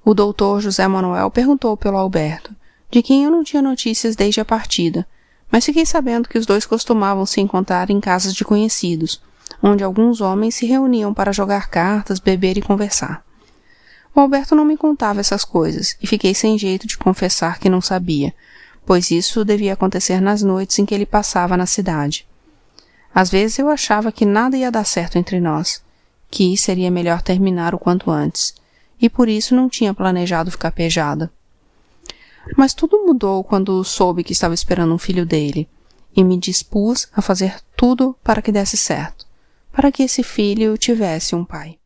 O 0.04 0.14
doutor 0.14 0.60
José 0.60 0.86
Manuel 0.88 1.30
perguntou 1.30 1.76
pelo 1.76 1.98
Alberto, 1.98 2.54
de 2.90 3.02
quem 3.02 3.24
eu 3.24 3.30
não 3.30 3.44
tinha 3.44 3.60
notícias 3.60 4.16
desde 4.16 4.40
a 4.40 4.44
partida, 4.44 5.06
mas 5.50 5.64
fiquei 5.64 5.86
sabendo 5.86 6.28
que 6.28 6.38
os 6.38 6.46
dois 6.46 6.66
costumavam 6.66 7.24
se 7.24 7.40
encontrar 7.40 7.90
em 7.90 8.00
casas 8.00 8.34
de 8.34 8.44
conhecidos, 8.44 9.20
onde 9.62 9.82
alguns 9.82 10.20
homens 10.20 10.54
se 10.54 10.66
reuniam 10.66 11.14
para 11.14 11.32
jogar 11.32 11.68
cartas, 11.70 12.20
beber 12.20 12.58
e 12.58 12.62
conversar. 12.62 13.24
O 14.14 14.20
Alberto 14.20 14.54
não 14.54 14.64
me 14.64 14.76
contava 14.76 15.20
essas 15.20 15.44
coisas 15.44 15.96
e 16.02 16.06
fiquei 16.06 16.34
sem 16.34 16.58
jeito 16.58 16.86
de 16.86 16.98
confessar 16.98 17.58
que 17.58 17.68
não 17.68 17.80
sabia, 17.80 18.34
pois 18.84 19.10
isso 19.10 19.44
devia 19.44 19.74
acontecer 19.74 20.20
nas 20.20 20.42
noites 20.42 20.78
em 20.78 20.84
que 20.84 20.94
ele 20.94 21.06
passava 21.06 21.56
na 21.56 21.66
cidade. 21.66 22.26
Às 23.14 23.30
vezes 23.30 23.58
eu 23.58 23.68
achava 23.68 24.12
que 24.12 24.24
nada 24.24 24.56
ia 24.56 24.70
dar 24.70 24.84
certo 24.84 25.16
entre 25.16 25.40
nós, 25.40 25.82
que 26.30 26.56
seria 26.56 26.90
melhor 26.90 27.22
terminar 27.22 27.74
o 27.74 27.78
quanto 27.78 28.10
antes, 28.10 28.54
e 29.00 29.08
por 29.08 29.28
isso 29.28 29.54
não 29.54 29.68
tinha 29.68 29.94
planejado 29.94 30.50
ficar 30.50 30.72
pejada. 30.72 31.30
Mas 32.56 32.74
tudo 32.74 33.04
mudou 33.06 33.44
quando 33.44 33.82
soube 33.84 34.24
que 34.24 34.32
estava 34.32 34.54
esperando 34.54 34.94
um 34.94 34.98
filho 34.98 35.24
dele, 35.24 35.68
e 36.14 36.24
me 36.24 36.36
dispus 36.36 37.08
a 37.12 37.22
fazer 37.22 37.60
tudo 37.76 38.16
para 38.24 38.42
que 38.42 38.50
desse 38.50 38.76
certo, 38.76 39.26
para 39.72 39.92
que 39.92 40.02
esse 40.02 40.22
filho 40.22 40.76
tivesse 40.76 41.34
um 41.34 41.44
pai. 41.44 41.77